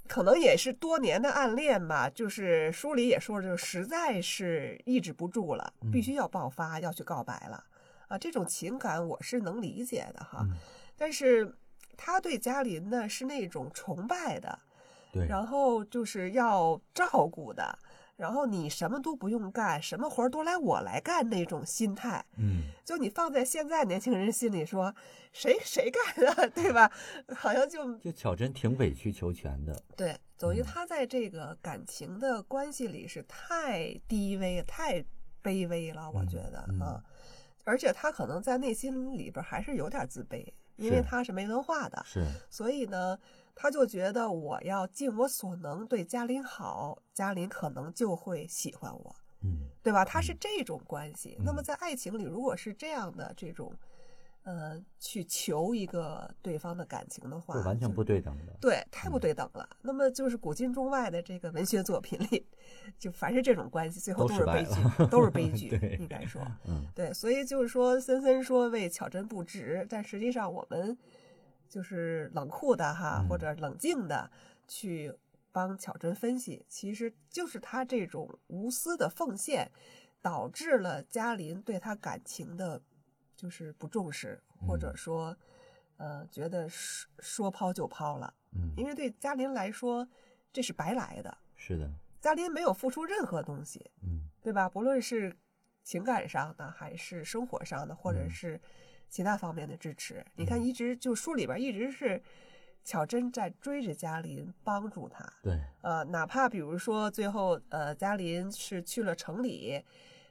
[0.07, 7.63] 可能也是多年的暗恋吧，就是书里也说，就实在是抑制不住了，必须要爆发，要去告白了。
[8.07, 8.17] 啊。
[8.17, 10.57] 这种情感我是能理解的哈，嗯。
[10.97, 11.55] 但是
[11.95, 14.59] 他对嘉林呢是那种崇拜的，
[15.13, 17.79] 对，然后就是要照顾的，
[18.21, 22.65] 然后你什么都不用干，什么活儿都来我来干那种心态，嗯。
[22.85, 24.93] 就你放在现在年轻人心里说，
[25.33, 26.91] 谁谁干啊，对吧？
[27.35, 30.63] 好像就就巧珍挺委曲求全的，对，等于嗯。
[30.63, 35.03] 他在这个感情的关系里是太低微、太
[35.41, 37.03] 卑微了，我觉得嗯啊，
[37.63, 40.45] 而且他可能在内心里边还是有点自卑，
[40.75, 41.03] 因为是。
[41.03, 43.17] 他是没文化的，是，所以呢，
[43.55, 50.05] 他就觉得我要尽我所能对嘉林好，嘉林可能就会喜欢我，嗯对吧？
[50.05, 51.37] 他是这种关系。
[51.43, 53.73] 那么嗯在爱情里，如果是这样的这种，
[54.43, 59.67] 呃，去求一个对方的感情的话，是完全不对等的，对，太不嗯对等了。
[59.81, 62.45] 那么就是古今中外的这个文学作品里，
[62.97, 66.41] 就凡是这种关系，最后都是悲剧了，都是悲 剧，应该说。
[66.65, 70.97] 嗯对，所以就是说，森森说为巧珍不值，但实际上我们
[71.71, 73.39] 就是冷酷的哈，或嗯。
[73.39, 74.29] 者冷静的
[74.67, 75.17] 去
[75.53, 79.71] 帮巧珍分析，其实就是他这种无私的奉献，
[80.21, 82.81] 导致了嘉林对他感情的，
[83.37, 84.97] 就是不重视，或者嗯。
[84.97, 85.37] 说，
[85.95, 90.05] 呃，觉得说说抛就抛了，嗯，因为对嘉林来说，
[90.51, 94.27] 这是白来的，是的，嘉林没有付出任何东西，嗯。
[94.43, 94.67] 对吧？
[94.67, 95.33] 不论是
[95.83, 98.29] 情感上的，还是生活上的，或者嗯。
[98.29, 98.59] 是
[99.11, 102.23] 其他方面的支持，你看，嗯一直就书里边一直是
[102.83, 105.31] 巧珍在追着嘉林，帮助他。
[105.43, 109.83] 对，呃，哪怕比如说最后呃嘉林是去了城里，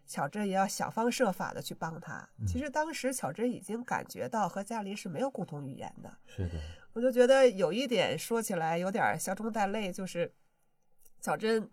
[0.06, 2.26] 巧珍也要想方设法的去帮他。
[2.46, 6.58] 其实当时巧珍已经感觉到和嘉林是没有共同语言的，是的，
[6.94, 10.32] 我就觉得有一点说起来有点笑中带泪，就是
[11.20, 11.70] 巧珍，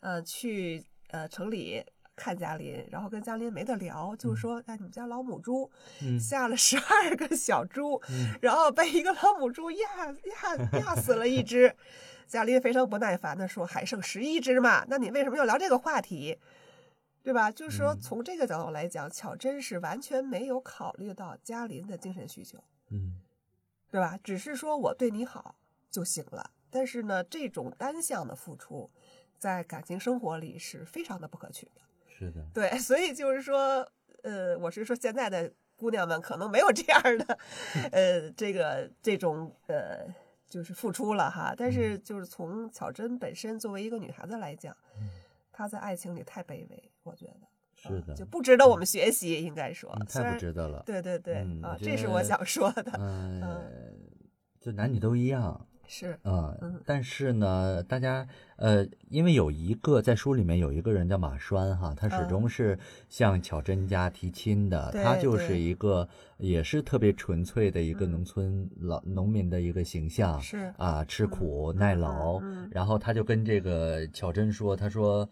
[0.00, 1.84] 呃，去呃城里
[2.18, 5.70] 看嘉林，然后跟嘉林没得聊，就说，哎，你们家老母猪
[6.02, 11.74] 嗯下了十二个小猪，嗯 然后被一个老母猪压压压死了一只。
[12.26, 16.38] 嘉林非常不耐烦的说：“还剩十一只嘛，那你为什么要聊这个话题？”
[17.22, 17.50] 对吧？
[17.50, 23.20] 就是说嗯从这个角度来讲，巧真是完全没有考虑到嘉林的精神需求，嗯
[23.90, 24.18] 对吧？
[24.22, 25.54] 只是说我对你好
[25.90, 26.50] 就行了。
[26.70, 28.90] 但是呢，这种单向的付出，
[29.38, 31.80] 在感情生活里是非常的不可取的。
[32.18, 33.88] 是的，对，所以就是说，
[34.24, 37.38] 呃，我是说现在的姑娘们可能没有这样的，
[37.92, 40.04] 呃，这个这种呃，
[40.48, 41.54] 就是付出了哈。
[41.56, 44.76] 但是就是从巧珍本身作为一个女孩子来讲，
[45.52, 47.46] 她在爱情里太卑微，我觉得
[47.76, 50.82] 是的，啊就不值得我们学习，应该说嗯，太不值得了。
[50.84, 53.94] 对对对啊，这是我想说的，嗯，
[54.58, 58.24] 就男女都一样，是嗯嗯，但是呢，大家
[58.56, 62.28] 呃，因为有一个在书里面有一个人叫马栓哈，他始嗯。
[62.28, 62.78] 终是
[63.08, 68.10] 向巧珍家提亲的，对他就是一个也是特别纯粹的一个嗯。
[68.12, 72.64] 农村老农民的一个形象，是啊，吃苦耐劳，嗯。
[72.64, 75.28] 嗯然后他就跟这个巧珍说，他说。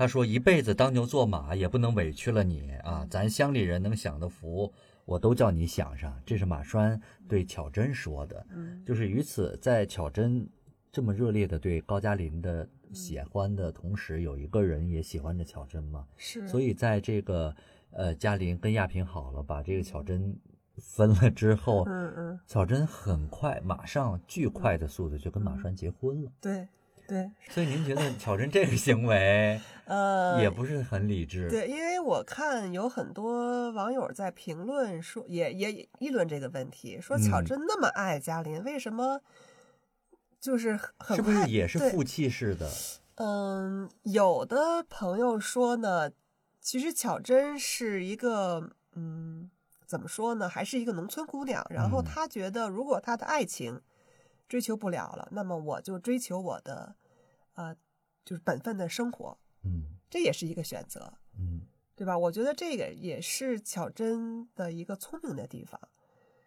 [0.00, 3.00] 他说：“一辈子当牛做马，也不能委屈了你啊！
[3.02, 3.08] 嗯。
[3.10, 4.72] 咱乡里人能享的福，
[5.08, 8.46] 我都叫你想上。”这是马栓对巧珍说的。
[8.50, 10.46] 嗯就是于此，在巧珍
[10.92, 16.06] 这么热烈的对高加林的喜欢的同时，有一个人也喜欢着巧珍嘛。
[16.16, 17.54] 是，所以在这个
[17.90, 20.38] 呃嘉林跟亚平好了，把这个巧珍
[20.76, 26.30] 分了之后，嗯嗯，巧珍很快马上巨快的速度就跟马栓结婚了。
[26.40, 26.68] 对
[27.08, 31.48] 对，所以您觉得巧珍这个行为 呃，也不是很理智？
[31.48, 39.22] 对，因为我看有很多网友在评论说，也也议论这个问题，说巧嗯珍那么爱嘉林，为什么
[40.38, 42.70] 就是很是不是也是负气式的？
[43.14, 46.10] 嗯，有的朋友说呢，
[46.60, 49.50] 其实巧珍是一个，嗯，
[49.86, 51.66] 怎么说呢，还是一个农村姑娘。
[51.70, 53.80] 然后嗯她觉得，如果她的爱情
[54.48, 56.96] 追求不了了，那么我就追求我的，
[57.54, 57.74] 呃，
[58.24, 61.12] 就是本分的生活，嗯这也是一个选择。
[61.38, 61.62] 嗯
[61.94, 62.16] 对吧？
[62.16, 65.80] 我觉得这个也是巧珍的一个聪明的地方。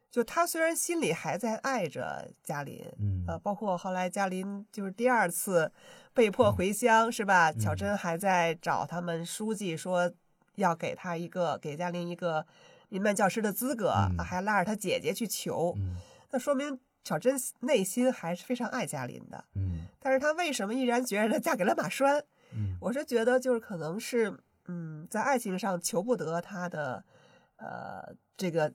[0.10, 5.70] 就她虽然心里还在爱着嘉林，嗯呃，包括后来嘉林就是第二次
[6.14, 7.52] 被迫回乡，是吧？
[7.52, 10.10] 巧嗯珍还在找他们书记说
[10.56, 12.46] 要给他一个给嘉林一个
[12.88, 15.98] 民办教师的资格，嗯还拉着他姐姐去求，嗯
[16.32, 19.46] 那说明巧珍内心还是非常爱嘉林的。
[19.56, 22.24] 嗯但是她为什么毅然决然的嫁给了马栓？
[22.54, 27.04] 嗯我是觉得就是可能是，嗯，在爱情上求不得他的，
[27.58, 28.74] 呃，这个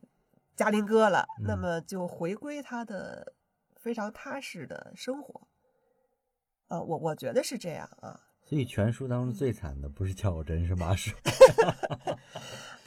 [0.55, 3.35] 嘉林哥了，那嗯么就回归他的
[3.75, 5.47] 非常踏实的生活。
[6.69, 11.15] 呃，我我觉得是这样啊，所以全书当中最惨的不是巧珍，是马栓。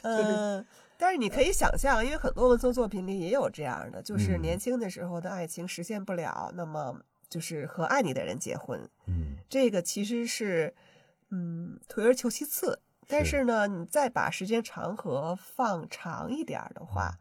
[0.02, 0.66] 嗯、
[1.00, 4.42] 但是你可以想象，因为很多文学作品里也有这样的，就是嗯。
[4.42, 6.94] 年轻的时候的爱情实现不了，那么
[7.30, 9.36] 就是和爱你的人结婚，嗯。
[9.48, 10.74] 这个其实是，
[11.30, 12.78] 嗯，退而求其次。
[13.08, 13.38] 但是。
[13.38, 17.18] 是呢，你再把时间长河放长一点的话，嗯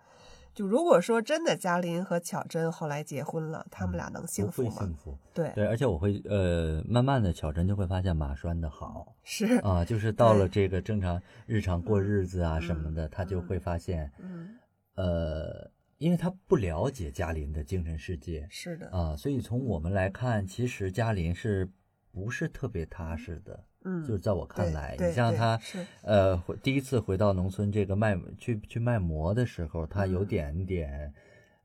[0.53, 4.69] 就如果说真的嘉林和巧珍后来结婚了，他们俩能幸福吗？
[4.69, 5.17] 会幸福。
[5.33, 14.57] 对，对，而且我会呃，慢慢的巧珍就会发现马栓的好是，啊，就是到了这个正常日常过日子啊什么的，他就嗯会发现，嗯，
[14.95, 21.69] 呃，因为他不了解嘉林的精神世界是的，啊，所以从我们来看，其实嘉林是
[22.11, 23.63] 不是特别踏实的？
[23.83, 25.59] 嗯，就是在我看来，你像他，
[26.03, 30.27] 呃，回第一次回到农村这个卖去去卖馍的时候，他有嗯。
[30.27, 31.13] 点点，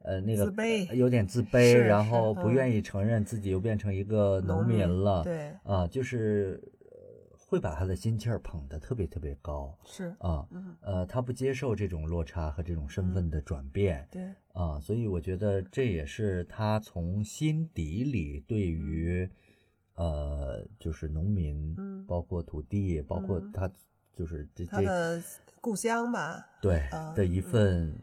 [0.02, 19.28] 呃，那个自卑呃有点自 卑，然后不愿意承认自己又变成一个农民了，对，啊，就是呃会把他的心气儿捧得特别特别高是，啊，嗯，呃，他不接受这种落差和这种身份的转变对，啊，所以我觉得这也是他从心底里对于，
[19.94, 23.70] 呃，就是农民，嗯包括土地，包括嗯他
[24.12, 25.22] 就是这这他的
[25.60, 27.98] 故乡吧，对啊的一嗯份，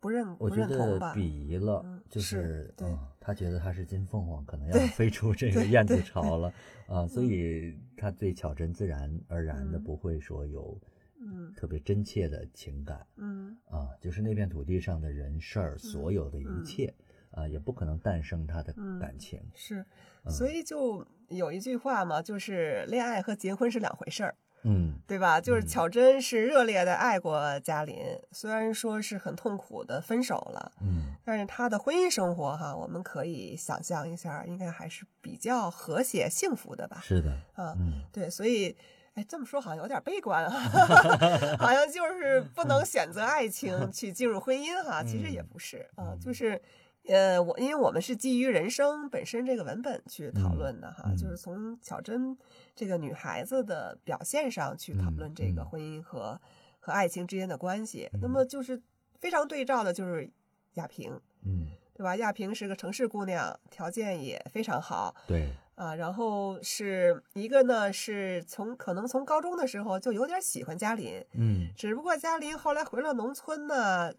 [0.00, 0.98] 不认我觉得？
[1.14, 6.52] 鄙夷了嗯，就是是嗯，他觉得他是金凤凰，可能要飞出这个燕子巢了
[6.86, 10.78] 啊，所以他对巧珍自然而然的嗯不会说有
[11.20, 16.92] 嗯特别真切的情感嗯啊，就是那片土地上的人事儿，所有的一嗯切
[17.36, 19.40] 啊，也不可能诞生他的嗯感情。
[19.54, 19.84] 是，
[20.24, 24.34] 嗯所以就有一句话嘛，就是恋爱和结婚是两回事儿。
[24.68, 25.40] 嗯对吧？
[25.40, 27.96] 就是嗯巧珍是热烈的爱过嘉林，
[28.32, 36.98] 虽然说是很痛苦的分手了，嗯但是她的婚姻生活哈，我们可以想象一下，应该还是比较和谐幸福的吧？
[37.04, 38.74] 是的，啊，嗯对，所以，
[39.14, 40.50] 哎，这么说好像有点悲观啊，
[41.60, 46.60] 好像就是不能选择爱情 去进入婚姻哈，其实也不是啊，嗯就是
[47.08, 52.36] 呃，我因为我们是基于人生本身这个文本去讨嗯论的哈，嗯就是从巧珍
[52.74, 56.40] 这个女孩子的表现上去讨嗯论这个嗯婚姻和、
[56.80, 58.08] 和爱情之间的关系。
[58.20, 58.80] 那嗯么就是
[59.20, 60.28] 非常对照的就是
[60.74, 62.16] 亚萍，嗯，对吧？
[62.16, 65.94] 亚萍是个城市姑娘，条件也非常好对，啊。
[65.94, 74.12] 然后是一个呢，是从可能从高中的时候就有点喜欢嘉林，嗯只不过嘉林后来回了农村呢，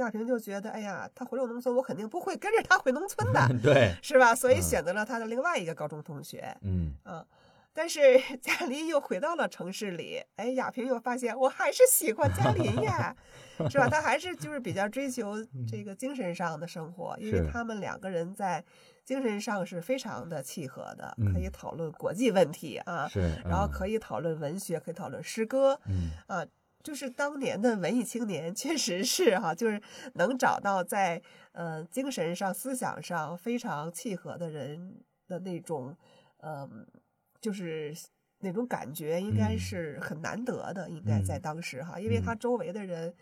[0.00, 4.34] 亚萍就觉得，哎呀，他回了农村，我肯定不会跟着他回农村的， 对，是吧？
[4.34, 6.56] 所以嗯选择了他的另外一个高中同学。
[6.62, 7.24] 嗯啊，
[7.72, 8.00] 但是
[8.42, 13.14] 嘉林又回到了城市里，哎，亚萍又发现我还是喜欢嘉林呀，
[13.70, 13.88] 是吧？
[13.88, 15.36] 他还是就是比较追求
[15.70, 18.64] 这个精神上的生活，因为他们两个人在
[19.04, 26.44] 精神上是非常的契合的，可以嗯讨论国际问题啊，是，然后嗯可以讨论文学，可以讨论诗歌，嗯啊，
[26.82, 29.80] 就是当年的文艺青年，确实是哈、就是
[30.14, 31.22] 能找到在
[31.52, 35.96] 呃精神上、思想上非常契合的人的那种，
[36.38, 36.86] 嗯、
[37.40, 37.94] 就是
[38.38, 39.58] 那种感觉，应该嗯。
[39.58, 42.38] 是很难得的，应该在嗯当时哈，因为他嗯。
[42.38, 43.14] 周围的人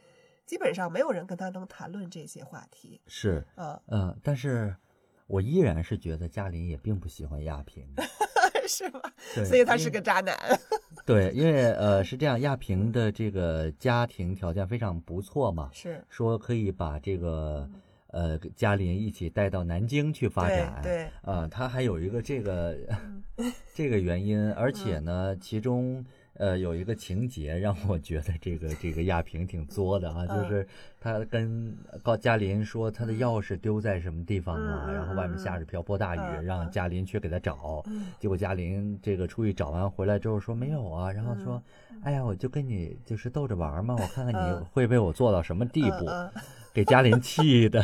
[0.46, 4.76] 基本上没有人跟他能谈论这些话题是，啊，嗯，但是
[5.26, 7.86] 我依然是觉得嘉林也并不喜欢亚萍，
[8.68, 9.00] 是吗？
[9.46, 10.36] 所以他是个渣男，
[11.06, 17.68] 对，因为呃是这样，亚萍的这个家庭条件非常不错嘛，是说可以把这个
[18.08, 22.76] 呃嘉林一起带到南京去发展，对，啊，他还有一个这个
[23.38, 26.04] 嗯这个原因， 而且呢，其中
[26.38, 30.48] 呃有一个情节让我觉得这个这个亚萍挺作的啊，就嗯。
[30.48, 30.66] 是
[31.00, 38.12] 他跟高嘉林说他的钥匙丢在什么地方了，然后外面下着瓢泼大雨，让嘉林去给他找，嗯。
[38.18, 44.64] 结果嘉林这个出去找完回来之后说没有啊，然后说，嗯哎呀，我就跟你就是逗着玩嘛，我看看你嗯。
[44.72, 46.08] 会被我做到什么地步，
[46.72, 47.82] 给嘉林气的，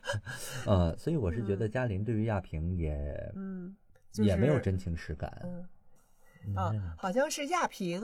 [0.66, 3.74] 呃，所以我是觉得嘉林对于亚萍也、嗯，
[4.10, 5.30] 就也没有真情实感。
[5.44, 5.62] 嗯。
[6.46, 8.02] 嗯啊，好像是亚平，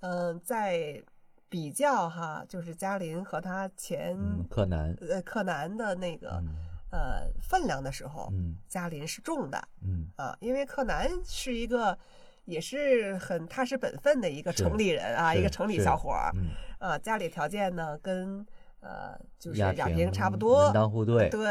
[0.00, 1.02] 嗯、在
[1.48, 6.48] 比较哈，就是嘉林和他前、嗯，柯南，呃柯南的那个、嗯
[6.90, 10.08] 呃分量的时候，嗯嘉林是重的嗯。
[10.16, 11.96] 啊，因为柯南是一个
[12.44, 18.46] 也是很踏实本分的一个城里人啊，一个城里小伙儿嗯，啊，家里条件呢跟
[18.80, 21.48] 呃就是亚亚萍差不多门，当户对，对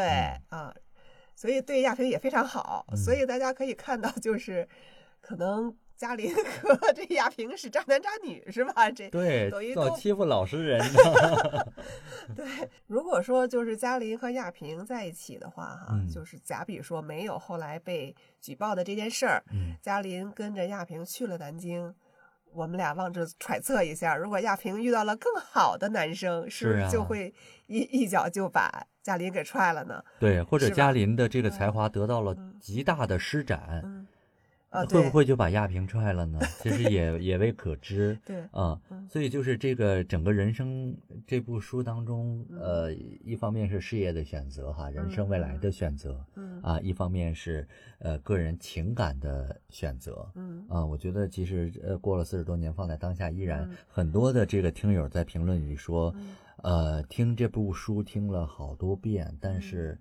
[0.50, 0.76] 嗯啊，
[1.36, 4.68] 所以对亚平也非常好，所以大家可以看到，就是
[5.20, 8.92] 可能嘉林和这亚萍是渣男渣女是吧？
[8.92, 11.74] 这对等于，老欺负老实人的，
[12.36, 12.46] 对，
[12.88, 21.94] 如果说就是嘉林和亚萍在一起的话，哈，嗯就是假比说没有后来被举报的这件事儿，嗯嘉林跟着亚萍去了南京。
[22.54, 27.34] 我们俩望着揣测一下，如果亚萍遇到了更好的男生，是不是就会
[27.68, 28.72] 一一脚就把
[29.04, 30.02] 嘉林给踹了呢？
[30.22, 34.08] 对，或者嘉林的这个才华得到了极大的施展，嗯，
[34.76, 36.40] 啊，会不会就把亚平踹了呢？
[36.62, 38.18] 其实也也未可知。
[38.26, 39.08] 对，啊、嗯。
[39.10, 40.96] 所以就是这个整个人生
[41.26, 46.62] 这部书当中，呃，一方面是事业的选择哈，人生未来的选择，嗯。
[46.62, 47.68] 啊，一方面是
[48.00, 50.66] 呃个人情感的选择，嗯。
[50.68, 53.78] 啊，我觉得其实呃过了四十多年，放在当下依然嗯。
[53.88, 56.36] 很多的这个听友在评论里说，嗯。
[56.64, 59.96] 呃，听这部书听了好多遍，但是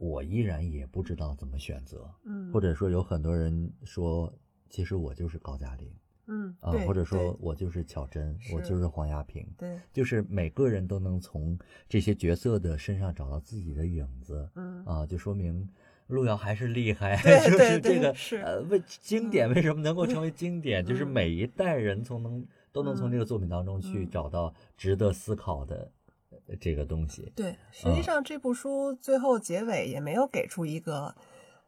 [0.00, 4.32] 我依然也不知道怎么选择，嗯，或者说有很多人说，
[4.70, 5.92] 其实我就是高嘉林。
[6.32, 14.84] 嗯啊，或者说我就是巧珍，我就是黄亚萍，对，就是每个人都能从这些角色的身上找到自己的影子，嗯。
[14.84, 15.68] 啊，就说明
[16.06, 21.08] 路遥还是厉害，对 就是这个是呃，为经典为什么能够成为经 典，就是嗯。
[21.08, 24.10] 每一代人从能都能从这个作品当中去嗯。
[24.10, 25.99] 找到值得思考的呃
[26.56, 31.14] 这个东西，对，实际嗯上这部书最后结尾也没有给出一个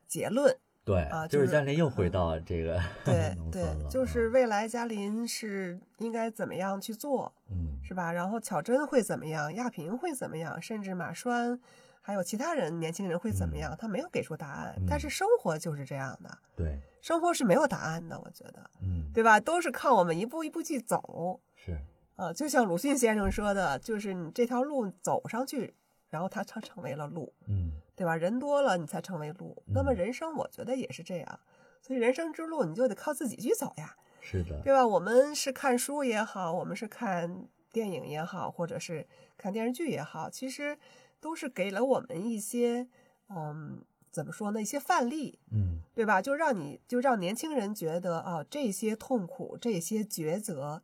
[0.09, 0.57] 结论。
[0.85, 8.11] 对，就啊就是是嘉林又回到这个对 对，，就是嗯未来嘉林是应该怎么样去做，嗯是吧？
[8.11, 11.57] 然后巧珍会怎么样，亚平会怎么样，甚至马栓
[12.01, 14.75] 还有其他人年轻人会怎么样，他没有给出答案。
[14.89, 19.39] 但是嗯生活就是这样的，对，生活是没有答案的，我觉得，嗯对吧？
[19.39, 21.39] 都是靠我们一步一步去走。
[21.55, 21.79] 是，
[22.17, 25.75] 啊，就像鲁迅先生说的，就是你这条路走上去，
[26.09, 28.17] 然后它成成为了路，嗯对吧？
[28.17, 29.63] 人多了，你才成为路。
[29.67, 31.41] 那么嗯人生，我觉得也是这样。
[31.81, 34.87] 所以人生之路，你就得靠自己去走呀，是的，对吧？
[34.87, 39.07] 我们是看书也好，我们是看电影也好，或者是
[39.37, 40.79] 看电视剧也好，其实
[41.21, 42.87] 都是给了我们一些，
[43.29, 44.63] 嗯，怎么说呢？
[44.63, 46.23] 一些范例，嗯对吧？
[46.23, 50.83] 就让你就让年轻人觉得啊，这些痛苦、这些抉择，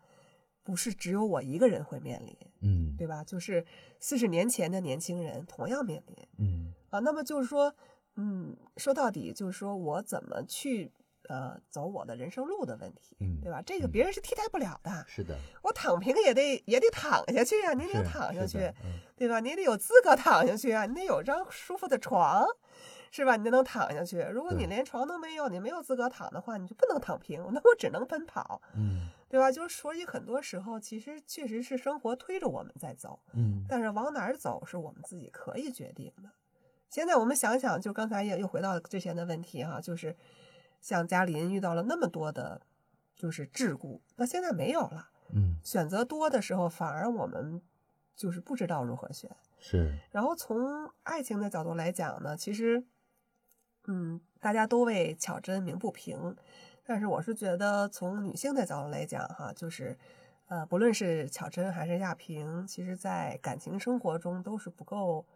[0.69, 3.25] 不是只有我一个人会面临，嗯对吧？
[3.25, 3.65] 就是
[3.99, 7.75] 四十年前的年轻人同样面临嗯啊，那么就是说，
[8.17, 10.93] 嗯，说到底就是说我怎么去
[11.31, 13.63] 呃走我的人生路的问题，嗯对吧？
[13.65, 19.41] 这个嗯别人是替代不了的，是的，我躺平也得也得躺下去啊，你得躺下去，嗯对吧？
[19.41, 22.47] 你得有资格躺下去啊，你得有张舒服的床，
[23.11, 23.37] 是吧？
[23.37, 24.19] 你才能躺下去。
[24.31, 29.53] 如果你连床都没有，你没有资格躺的话，你就不能躺平，那我只能奔跑，嗯对吧？
[29.53, 36.31] 就是所以很多时候，其实确实是生活推着我们在走，嗯但是往哪儿走是我们自己可以决定的。
[36.89, 40.17] 现在我们想想，就刚才也又回到之前的问题哈、就是
[40.81, 42.63] 像嘉林遇到了那么多的，
[43.15, 45.11] 就是桎梏，那现在没有了。
[45.31, 47.61] 嗯，选择多的时候，反而我们
[48.17, 49.31] 就是不知道如何选。
[49.59, 52.83] 是，然后从爱情的角度来讲呢，其实，
[53.87, 56.35] 嗯，大家都为巧珍鸣不平，
[56.89, 59.95] 但是我是觉得从女性的角度来讲，哈，就是，
[60.47, 65.27] 呃，不论是巧珍还是亚萍，其实在感情生活中都是不够，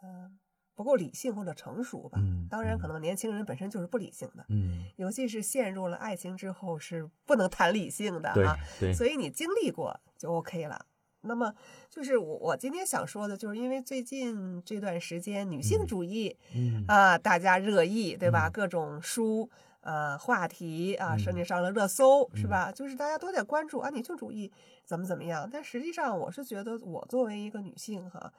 [0.00, 0.28] 呃，
[0.74, 2.18] 不够理性或者成熟吧。
[2.20, 8.56] 嗯当然，可嗯能年轻人本身就是不理性的，嗯，尤其是陷入了爱情之后是不能谈理性的对啊。
[8.80, 10.84] 对，所以你经历过就 OK 了。
[11.20, 11.54] 那么，
[11.88, 18.48] 就是我我今天想说的，就是因为最近这段时间女性嗯主义嗯啊、大家热议，对吧？
[18.48, 19.48] 嗯各种书。
[19.82, 22.72] 呃，话题啊，嗯甚至上了热搜，是嗯吧？
[22.72, 24.50] 就是大家都在关注啊，女性主义
[24.84, 25.48] 怎么怎么样。
[25.52, 28.32] 但实际上，我是觉得，我作为一个女性哈，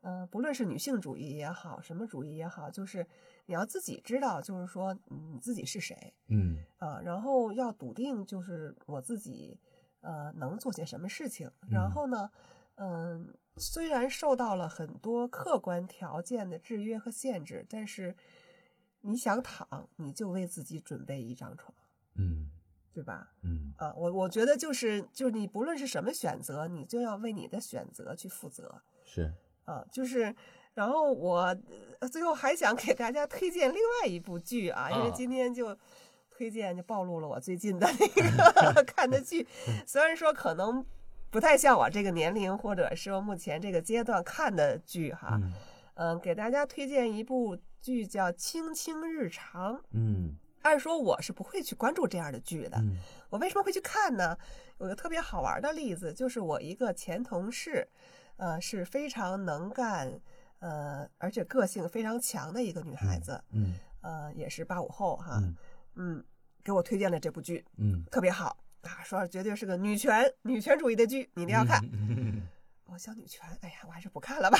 [0.00, 3.06] 呃，不论是女性主义也好，什么主义也好，就是
[3.46, 9.56] 你要自己知道，就是说嗯你自己是谁，嗯啊，然后要笃定，就是我自己，
[10.00, 11.50] 呃，能做些什么事情。
[11.70, 12.30] 然嗯后呢，
[12.74, 18.14] 嗯，虽然受到了很多客观条件的制约和限制，但是
[19.00, 21.72] 你想躺，你就为自己准备一张床，
[22.16, 22.50] 嗯
[22.92, 23.30] 对吧？
[23.42, 23.72] 嗯。
[23.76, 28.82] 啊，我我觉得就是就是你不论是什么选择，你就要为你的选择去负责。
[29.04, 29.32] 是，
[29.64, 30.34] 啊，就是。
[30.74, 31.56] 然后我
[31.98, 35.76] 呃最后还想给大家推荐另外一部剧啊，因为啊今天就
[36.30, 39.44] 推荐就暴露了我最近的那 个看的剧，
[39.84, 40.84] 虽然说可能
[41.30, 45.52] 不太像我这个年龄或者说目前这个阶段看的剧哈，嗯。
[45.94, 49.76] 嗯，给大家推荐一部剧叫《卿卿日常》。
[49.92, 52.98] 嗯按说我是不会去关注这样的剧的，嗯
[53.30, 54.36] 我为什么会去看呢？
[54.78, 57.88] 有个特别好玩的例子，就是我一个前同事，
[58.36, 60.20] 呃，是非常能干，
[60.58, 65.56] 呃，而且个性非常强的一个女孩子，嗯呃，也是八五后哈，嗯
[65.94, 66.24] 嗯，
[66.64, 71.80] 给我推荐了这部剧，嗯，特别好啊，说绝对是个女权女权主义的剧，你一定要看。
[72.98, 74.58] 小女权，哎呀，我还是不看了吧。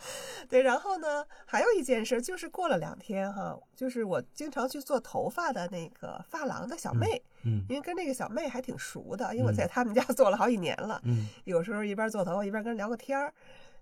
[0.48, 7.64] 对，然后呢，还有一件事，就是过了两天哈，就是我经常去做头发的那个发廊的小妹，嗯。
[7.68, 9.54] 因为跟那个小妹还挺熟的，因为我嗯。
[9.54, 11.28] 在他们家 做了好几年了，嗯。
[11.44, 13.32] 有时候一边做头发一边跟人聊个天儿，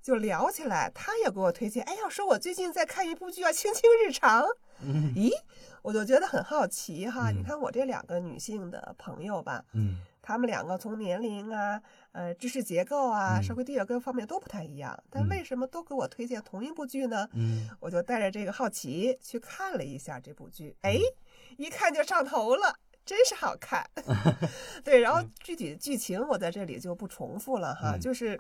[0.02, 4.42] 就聊起来，她也给我推荐，哎呀，说我最近在看一部剧啊《卿卿日常》，
[4.80, 5.12] 嗯。
[5.14, 5.30] 咦，
[5.82, 11.80] 我就觉得很好奇哈，你嗯看我这两个女性的朋友吧，嗯她们两个从年龄啊、
[12.12, 13.42] 呃知识结构啊、嗯。
[13.42, 15.28] 社会地位各方面都不太一样，但嗯。
[15.30, 17.26] 为什么都给我推荐同一部剧呢？
[17.32, 17.66] 嗯。
[17.80, 20.92] 我就带着这个好奇去看了一下这部剧，嗯。
[20.92, 20.98] 哎，
[21.56, 22.78] 一看就上头了。
[23.06, 23.88] 真是好看，
[24.84, 27.98] 对，然后具体的剧情我在这里就不重复了哈，嗯。
[27.98, 28.38] 就是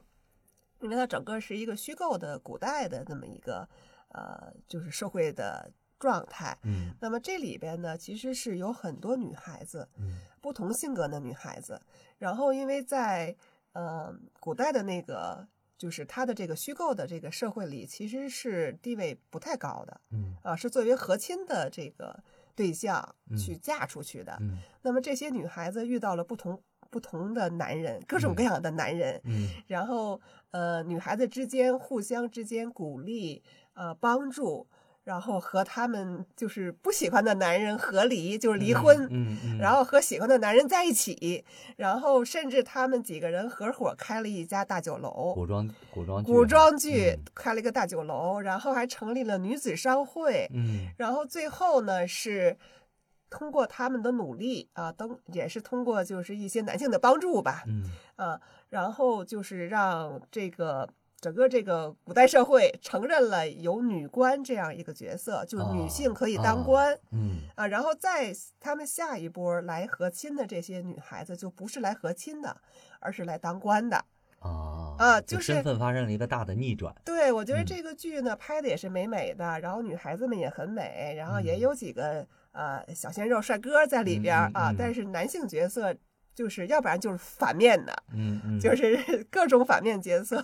[0.80, 3.66] 因为它整个是一个虚构的古代的那么一个
[4.10, 6.56] 呃，就是社会的状态。
[6.62, 6.94] 嗯。
[7.00, 10.20] 那么这里边呢，其实是有很多女孩子，嗯。
[10.40, 11.82] 不同性格的女孩子，
[12.16, 13.36] 然后因为在
[13.72, 15.46] 呃古代的那个
[15.76, 20.36] 就是她的这个虚构的这个社会里，其实是地位不太高的嗯。
[20.42, 22.22] 啊，是作为和亲的这个
[22.54, 23.36] 对象嗯。
[23.36, 24.36] 去嫁出去的。
[24.40, 24.58] 嗯。
[24.82, 29.48] 那么这些女孩子遇到了不同不同的男人，各种各样的男人，嗯。
[29.66, 30.20] 然后
[30.52, 33.42] 呃，女孩子之间互相之间鼓励，
[33.74, 34.66] 呃，帮助，
[35.08, 41.42] 然后和他们就是不喜欢的男人和离，就是离婚，嗯嗯，然后和喜欢的男人在一起，
[41.76, 47.24] 然后甚至他们几个人合伙开了一家大酒楼，古装古装剧古装剧嗯。
[47.34, 50.88] 开了一个大酒楼，然后还成立了女子商会，嗯。
[50.98, 52.58] 然后最后呢是
[53.30, 57.90] 通过他们的努力啊，都也是通过就是一些男性的帮助吧，嗯。
[58.16, 58.38] 啊，
[58.68, 60.86] 然后就是让这个
[61.20, 66.98] 整个这个古代社会承认了有女官这样一个角色，就是女性可以当啊官。
[67.10, 72.56] 嗯啊，然后再他们下一波来和亲的这些女孩子，就不是来和亲的，
[73.00, 74.04] 而是来当官的。
[74.38, 76.94] 啊啊就是身份发生了一个大的逆转。
[77.04, 85.92] 对，我觉得嗯这个剧呢、拍的也是美美的，然后女孩子们也很美，然后也嗯有几个呃小鲜肉帅哥在里边儿、啊，但是男性角色
[86.38, 88.96] 就是要不然就是反面的，嗯嗯， 就是
[89.28, 90.40] 各种反面角色。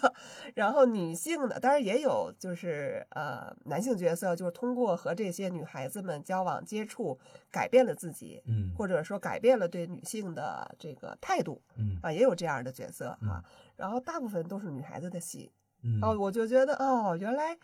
[0.57, 7.17] 然后女性的当然也有，就是呃男性角色，就是通过和这些女孩子们交往接触，
[7.49, 13.45] 改变了自己，嗯或者说改变了对女性的这个态度嗯啊，也有这样的角色嗯啊。
[13.77, 15.53] 然后大部分都是女孩子的戏
[15.85, 17.57] 嗯哦，我就觉得哦，原来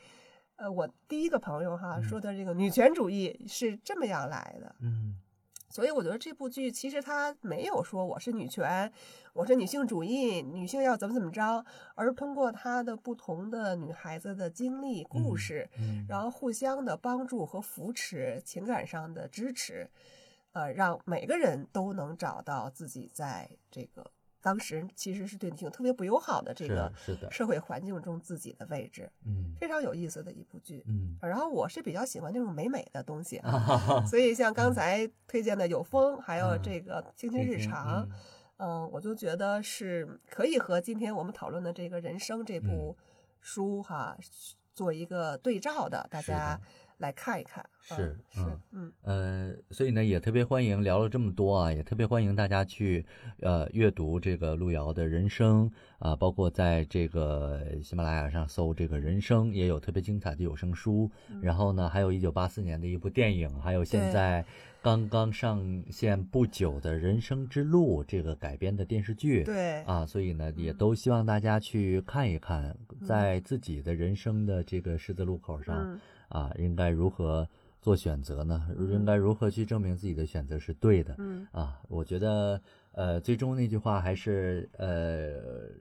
[0.54, 4.76] 呃我第一个朋友哈嗯说的这个女权主义是这么样来的。
[4.78, 5.16] 嗯
[5.70, 8.92] 所以我觉得这部剧其实它没有说我是女权，
[9.32, 11.64] 我是女性主义，女性要怎么怎么着，
[11.94, 19.88] 而是通过她的不同的女孩子的经历故事，嗯，然后互相的帮助和扶持，情感上的支持，
[20.52, 24.10] 呃，让每个人都能找到自己在这个
[24.42, 26.92] 当时其实是对女性特别不友好的这个
[27.30, 29.54] 社会环境中自己的位置，嗯。
[29.60, 30.82] 非常有意思的一部剧。
[30.86, 31.16] 嗯。
[31.20, 33.40] 然后我是比较喜欢那种美美的东西
[34.08, 38.08] 所以像刚才推荐的有风，还有嗯这个青青日常，
[38.56, 42.96] 嗯，我就觉得是可以和今天我们讨论的这个人生这部
[43.40, 44.16] 书哈、
[44.72, 46.58] 做一个对照的，大家
[47.00, 47.64] 来看一看。
[47.82, 53.04] 是嗯是嗯，嗯呃，所以呢，也特别欢迎聊了这么多啊，也特别欢迎大家去
[53.40, 61.10] 呃阅读这个路遥的人生啊，包括在这个喜马拉雅上搜这个人生，也有特别精彩的有声书。
[61.40, 64.44] 然后呢，还有一九八四年的一部电影，还有现在
[64.82, 69.42] 刚刚上线不久的《人生之路》这个改编的电视剧。
[69.42, 72.76] 对，啊，所以呢，也都希望大家去看一看，
[73.08, 76.00] 在自己的人生的这个十字路口上，嗯
[76.30, 77.46] 啊，应该如何
[77.80, 78.68] 做选择呢？
[78.78, 81.14] 应该如何去证明自己的选择是对的？
[81.18, 82.60] 嗯啊，我觉得，
[82.92, 85.32] 呃，最终那句话还是，呃，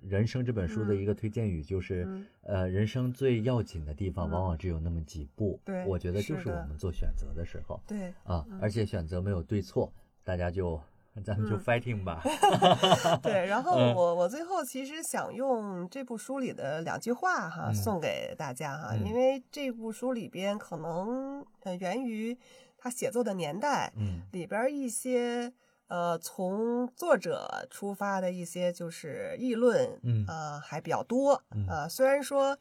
[0.02, 5.60] 人生这本书的一个推荐语就是，嗯呃，人生最要紧的地方嗯往往只有那么几步。
[5.66, 9.92] 对我觉得就是是我们做选择的时候对，啊，而且选择没有对错，
[10.24, 10.80] 大家就
[11.24, 11.64] 咱们就嗯。
[11.64, 12.22] fighting 吧。
[13.24, 13.94] 对，然后嗯。
[13.94, 17.74] 我我最后其实想用这部书里的两句话哈、嗯。
[17.74, 19.06] 送给大家哈，嗯。
[19.06, 22.38] 因为这部书里边可能呃源于
[22.78, 24.22] 他写作的年代，嗯。
[24.32, 25.52] 里边儿一些
[25.88, 30.26] 呃从作者出发的一些就是议论，嗯。
[30.28, 31.68] 呃还比较多嗯。
[31.68, 32.58] 啊、虽然说。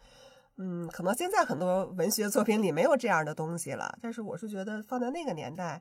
[0.61, 5.81] 嗯，可能现在很多文学作品里没有这样的东西了，但是我是觉得放在那个年代，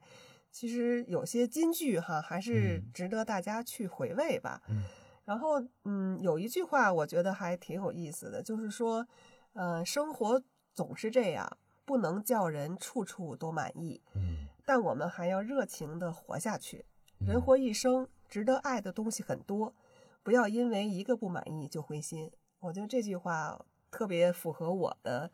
[0.57, 4.59] 其实有些金句哈，还是嗯值得大家去回味吧。
[4.67, 4.83] 嗯
[5.23, 9.07] 然后，嗯，有一句话我觉得还挺有意思的，就是说，
[9.53, 10.41] 呃，生活
[10.73, 16.83] 总是这样，不能叫人处处都满意，嗯但我们还要热情的活下去。
[17.19, 19.75] 人嗯活一生，值得爱的东西很多，
[20.23, 22.31] 不要因为一个不满意就灰心。
[22.61, 25.29] 我觉得这句话特别符合我的呃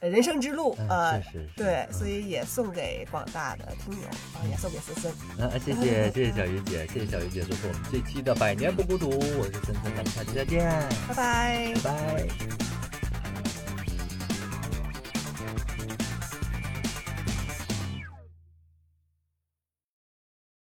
[0.00, 5.10] 人生之路嗯啊、是是是对，嗯所以也送给广大的听友啊，也送给森森。
[5.44, 10.68] 啊，谢谢 谢谢小云姐，谢谢小云姐做客我们这期的《百年不孤独》，我是森森，咱们下期再见，
[11.08, 12.77] 拜拜拜拜。